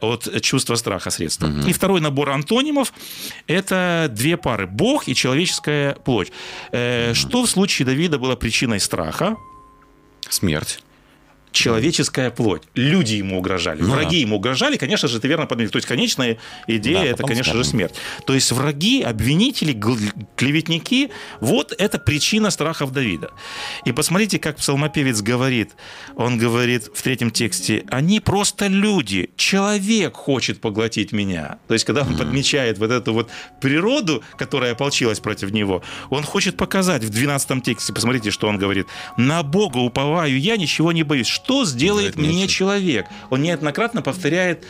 от 0.00 0.40
чувства 0.42 0.76
страха 0.76 1.11
средства. 1.11 1.50
И 1.66 1.72
второй 1.72 2.00
набор 2.00 2.31
антонимов– 2.31 2.92
это 3.46 4.09
две 4.11 4.37
пары– 4.37 4.66
Бог 4.70 5.09
и 5.09 5.14
человеческая 5.14 5.94
плоть. 5.94 6.33
Э, 6.72 7.14
Что 7.14 7.42
в 7.42 7.50
случае 7.50 7.87
Давида 7.87 8.18
было 8.18 8.37
причиной 8.37 8.81
страха? 8.81 9.37
Смерть. 10.28 10.81
Человеческая 11.52 12.30
плоть. 12.30 12.62
Люди 12.74 13.14
ему 13.14 13.38
угрожали, 13.38 13.82
Ну 13.82 13.90
враги 13.90 14.16
да. 14.16 14.20
ему 14.20 14.37
угрожали, 14.37 14.76
конечно 14.76 15.08
же, 15.08 15.20
ты 15.20 15.28
верно 15.28 15.46
подметил. 15.46 15.72
То 15.72 15.78
есть 15.78 15.88
конечная 15.88 16.38
идея 16.66 16.98
Да, 16.98 17.04
это, 17.04 17.22
конечно 17.22 17.54
же, 17.54 17.64
смерть. 17.64 17.94
То 18.26 18.34
есть 18.34 18.52
враги, 18.52 19.02
обвинители, 19.02 19.78
клеветники, 20.37 21.11
вот 21.40 21.74
это 21.76 21.98
причина 21.98 22.50
страхов 22.50 22.92
Давида. 22.92 23.30
И 23.84 23.92
посмотрите, 23.92 24.38
как 24.38 24.56
псалмопевец 24.56 25.20
говорит. 25.20 25.72
Он 26.16 26.38
говорит 26.38 26.90
в 26.94 27.02
третьем 27.02 27.30
тексте, 27.30 27.84
они 27.90 28.20
просто 28.20 28.66
люди, 28.66 29.30
человек 29.37 30.14
хочет 30.14 30.61
поглотить 30.61 31.12
меня. 31.12 31.58
То 31.68 31.74
есть, 31.74 31.84
когда 31.84 32.02
он 32.02 32.16
подмечает 32.16 32.78
вот 32.78 32.90
эту 32.90 33.12
вот 33.12 33.30
природу, 33.61 34.22
которая 34.37 34.72
ополчилась 34.72 35.20
против 35.20 35.50
него, 35.50 35.82
он 36.11 36.22
хочет 36.22 36.56
показать 36.56 37.04
в 37.04 37.11
12 37.11 37.62
тексте, 37.62 37.92
посмотрите, 37.92 38.30
что 38.30 38.48
он 38.48 38.58
говорит, 38.58 38.87
на 39.16 39.42
Бога 39.42 39.78
уповаю 39.78 40.38
я, 40.38 40.56
ничего 40.56 40.92
не 40.92 41.02
боюсь. 41.02 41.26
Что 41.44 41.64
сделает 41.64 42.14
Делает 42.14 42.16
мне 42.16 42.48
человек? 42.48 43.07
Он 43.31 43.42
неоднократно 43.42 44.03
повторяет 44.03 44.64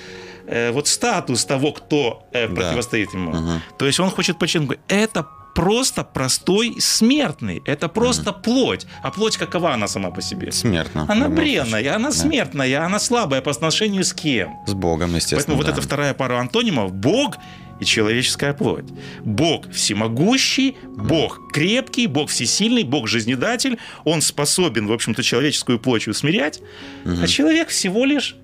э, 0.46 0.70
вот 0.72 0.86
статус 0.88 1.44
того, 1.44 1.72
кто 1.72 2.26
э, 2.32 2.48
Да. 2.48 2.54
противостоит 2.54 3.12
ему. 3.14 3.32
Мгм. 3.32 3.62
То 3.78 3.86
есть 3.86 4.00
он 4.00 4.10
хочет 4.10 4.38
подчеркнуть, 4.38 4.78
это 4.88 5.26
просто 5.54 6.04
простой 6.04 6.76
смертный, 6.78 7.62
это 7.66 7.88
просто 7.88 8.32
плоть. 8.32 8.86
А 9.02 9.10
плоть 9.10 9.36
какова 9.36 9.72
она 9.74 9.88
сама 9.88 10.10
по 10.10 10.22
себе? 10.22 10.52
Смертно. 10.52 11.06
в 11.06 11.10
Она 11.10 11.28
бренная, 11.28 11.96
она 11.96 12.10
Да. 12.10 12.14
смертная, 12.14 12.84
она 12.86 12.98
слабая 13.00 13.40
по 13.40 13.50
отношению 13.50 14.04
с 14.04 14.12
кем? 14.12 14.56
С 14.66 14.74
Богом, 14.74 15.14
естественно. 15.16 15.38
Поэтому 15.40 15.56
вот 15.56 15.66
да. 15.66 15.72
эта 15.72 15.82
вторая 15.82 16.14
пара 16.14 16.38
антонимов– 16.38 16.92
Бог 16.92 17.36
и 17.80 17.84
человеческая 17.84 18.52
плоть. 18.54 18.84
Бог 19.24 19.70
всемогущий, 19.70 20.76
Бог 20.84 21.52
крепкий, 21.52 22.06
Бог 22.06 22.30
всесильный, 22.30 22.82
Бог 22.82 23.08
жизнедатель. 23.08 23.78
Он 24.04 24.20
способен, 24.20 24.86
в 24.86 24.92
общем-то, 24.92 25.22
человеческую 25.22 25.78
плоть 25.78 26.08
усмирять, 26.08 26.60
а 27.04 27.26
человек 27.26 27.68
всего 27.68 28.04
лишь 28.04 28.36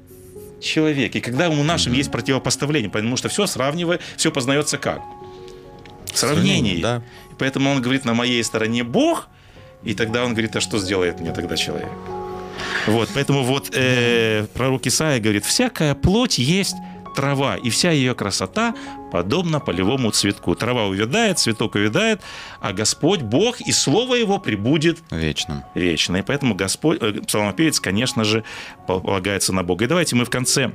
человек. 0.61 1.14
И 1.14 1.20
когда 1.20 1.49
у 1.51 1.62
нашим 1.62 1.92
есть 1.92 2.11
противопоставление, 2.11 2.90
потому 2.90 3.16
что 3.16 3.29
все 3.29 3.47
сравнивая, 3.47 4.01
все 4.16 4.31
познается 4.31 4.79
как? 4.79 5.01
В 6.12 6.18
сравнении. 6.18 6.81
Да. 6.81 7.03
Поэтому 7.38 7.70
он 7.70 7.83
говорит, 7.83 8.05
на 8.05 8.14
моей 8.14 8.42
стороне 8.44 8.85
Бог, 8.85 9.29
и 9.83 9.94
тогда 9.94 10.25
он 10.25 10.33
говорит, 10.33 10.57
а 10.57 10.61
что 10.61 10.79
сделает 10.79 11.20
мне 11.20 11.33
тогда 11.33 11.57
человек? 11.57 11.90
Вот, 12.87 13.09
поэтому 13.14 13.42
вот 13.42 13.70
э, 13.75 14.47
пророк 14.55 14.87
Исаия 14.87 15.20
говорит, 15.20 15.44
всякая 15.44 15.94
плоть 15.94 16.38
есть 16.38 16.77
трава, 17.16 17.57
и 17.57 17.70
вся 17.70 17.90
ее 17.90 18.14
красота 18.14 18.75
подобна 19.14 19.61
полевому 19.61 20.11
цветку. 20.11 20.57
Трава 20.57 20.87
увядает, 20.87 21.38
цветок 21.38 21.77
увядает, 21.77 22.20
а 22.61 22.72
Господь, 22.72 23.22
Бог, 23.22 23.61
и 23.61 23.70
Слово 23.72 24.16
Его 24.16 24.38
прибудет 24.38 24.98
Вечным. 25.12 25.62
вечно. 25.77 26.16
И 26.16 26.22
поэтому 26.22 26.57
Господь, 26.57 26.98
э, 27.00 27.12
псалмопевец, 27.12 27.79
конечно 27.79 28.24
же, 28.24 28.42
полагается 28.88 29.53
на 29.53 29.62
Бога. 29.62 29.85
И 29.85 29.88
давайте 29.88 30.16
мы 30.16 30.24
в 30.24 30.31
конце 30.31 30.72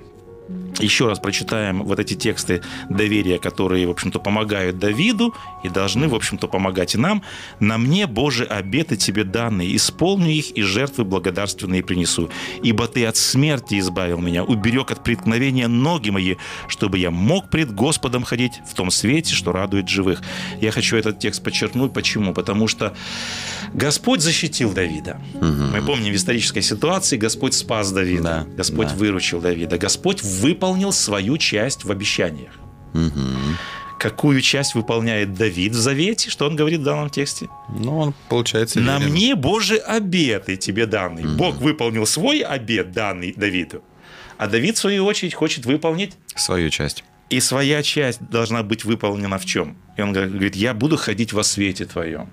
еще 0.80 1.08
раз 1.08 1.20
прочитаем 1.20 1.84
вот 1.84 2.00
эти 2.00 2.14
тексты 2.14 2.62
доверия, 2.90 3.38
которые, 3.38 3.88
в 3.88 3.92
общем-то, 3.92 4.20
помогают 4.20 4.80
Давиду 4.80 5.34
и 5.64 5.70
должны, 5.70 6.08
в 6.08 6.16
общем-то, 6.16 6.48
помогать 6.48 6.96
и 6.96 6.98
нам. 6.98 7.22
«На 7.60 7.78
мне, 7.78 8.08
Боже, 8.08 8.46
обеты 8.46 8.96
тебе 8.96 9.24
данные, 9.24 9.76
исполню 9.76 10.30
их 10.30 10.52
и 10.52 10.62
жертвы 10.62 11.04
благодарственные 11.04 11.84
принесу. 11.84 12.30
Ибо 12.64 12.88
ты 12.88 13.06
от 13.06 13.18
смерти 13.18 13.80
избавил 13.80 14.20
меня, 14.20 14.44
уберег 14.44 14.92
от 14.92 15.04
преткновения 15.04 15.68
ноги 15.68 16.10
мои, 16.10 16.36
чтобы 16.68 16.98
я 16.98 17.12
мог 17.12 17.50
пред 17.50 17.74
Господом 17.74 18.24
ходить 18.24 18.54
в 18.70 18.74
том 18.74 18.92
свете, 18.92 19.34
что 19.34 19.52
радует 19.52 19.90
живых». 19.90 20.22
Я 20.62 20.72
хочу 20.72 20.98
этот 20.98 21.20
текст 21.20 21.44
подчеркнуть. 21.44 21.94
Почему? 21.94 22.34
Потому 22.34 22.68
что 22.68 22.96
Господь 23.74 24.22
защитил 24.22 24.72
Давида. 24.72 25.20
Мы 25.42 25.82
помним 25.82 26.14
в 26.14 26.16
исторической 26.16 26.62
ситуации 26.62 27.18
Господь 27.18 27.54
спас 27.54 27.92
Давида. 27.92 28.24
Да, 28.24 28.46
Господь 28.56 28.88
да. 28.88 28.96
выручил 28.96 29.42
Давида. 29.42 29.78
Господь 29.78 30.24
выполнил 30.40 30.92
свою 30.92 31.38
часть 31.38 31.84
в 31.86 31.92
обещаниях. 31.92 32.54
Мгм. 32.94 33.58
какую 34.00 34.42
часть 34.42 34.76
выполняет 34.76 35.34
Давид 35.34 35.74
в 35.74 35.76
Завете, 35.76 36.30
что 36.30 36.48
он 36.48 36.56
говорит 36.56 36.80
в 36.80 36.84
данном 36.84 37.10
тексте? 37.10 37.50
Ну, 37.70 38.00
он, 38.00 38.14
получается, 38.30 38.80
На 38.80 38.98
верен. 38.98 39.12
мне 39.12 39.36
Божий 39.36 39.78
обет 39.78 40.48
и 40.50 40.58
тебе 40.58 40.86
данный. 40.86 41.26
Бог 41.36 41.58
выполнил 41.58 42.06
свой 42.06 42.40
обет, 42.40 42.92
данный 42.94 43.34
Давиду. 43.36 43.84
А 44.38 44.48
Давид, 44.48 44.78
в 44.78 44.80
свою 44.80 45.06
очередь, 45.06 45.34
хочет 45.34 45.66
выполнить 45.66 46.14
свою 46.36 46.70
часть. 46.70 47.04
и 47.30 47.42
своя 47.42 47.84
часть 47.84 48.22
должна 48.32 48.64
быть 48.64 48.86
выполнена 48.86 49.38
в 49.38 49.46
чем? 49.46 49.76
И 49.98 50.02
он 50.02 50.14
говорит, 50.14 50.56
я 50.56 50.74
буду 50.74 50.96
ходить 50.98 51.34
во 51.34 51.44
свете 51.44 51.86
твоем. 51.86 52.30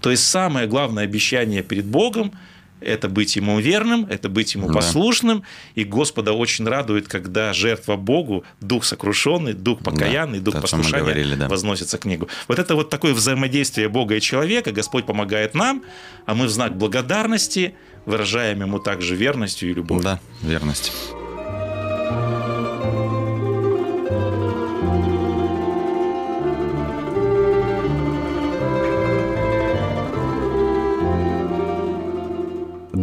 То 0.00 0.10
есть 0.10 0.26
самое 0.26 0.66
главное 0.66 1.04
обещание 1.04 1.62
перед 1.62 1.84
Богом– 1.84 2.32
это 2.80 3.08
быть 3.08 3.36
Ему 3.36 3.58
верным, 3.60 4.06
это 4.08 4.28
быть 4.28 4.54
Ему 4.54 4.68
Да. 4.68 4.74
послушным. 4.74 5.42
И 5.74 5.84
Господа 5.84 6.32
очень 6.32 6.66
радует, 6.66 7.08
когда 7.08 7.52
жертва 7.52 7.96
Богу, 7.96 8.44
дух 8.60 8.84
сокрушенный, 8.84 9.52
дух 9.52 9.80
покаянный, 9.80 10.40
дух 10.40 10.54
то, 10.54 10.60
послушания 10.60 11.02
говорили, 11.02 11.34
да. 11.34 11.48
возносится 11.48 11.98
к 11.98 12.02
книгу. 12.02 12.28
Вот 12.48 12.58
это 12.58 12.74
вот 12.74 12.90
такое 12.90 13.14
взаимодействие 13.14 13.88
Бога 13.88 14.16
и 14.16 14.20
человека. 14.20 14.72
Господь 14.72 15.06
помогает 15.06 15.54
нам, 15.54 15.82
а 16.26 16.34
мы 16.34 16.46
в 16.46 16.50
знак 16.50 16.76
благодарности 16.76 17.74
выражаем 18.06 18.60
Ему 18.60 18.78
также 18.78 19.16
верностью 19.16 19.70
и 19.70 19.74
любовью. 19.74 20.04
Да, 20.04 20.20
верность. 20.42 20.92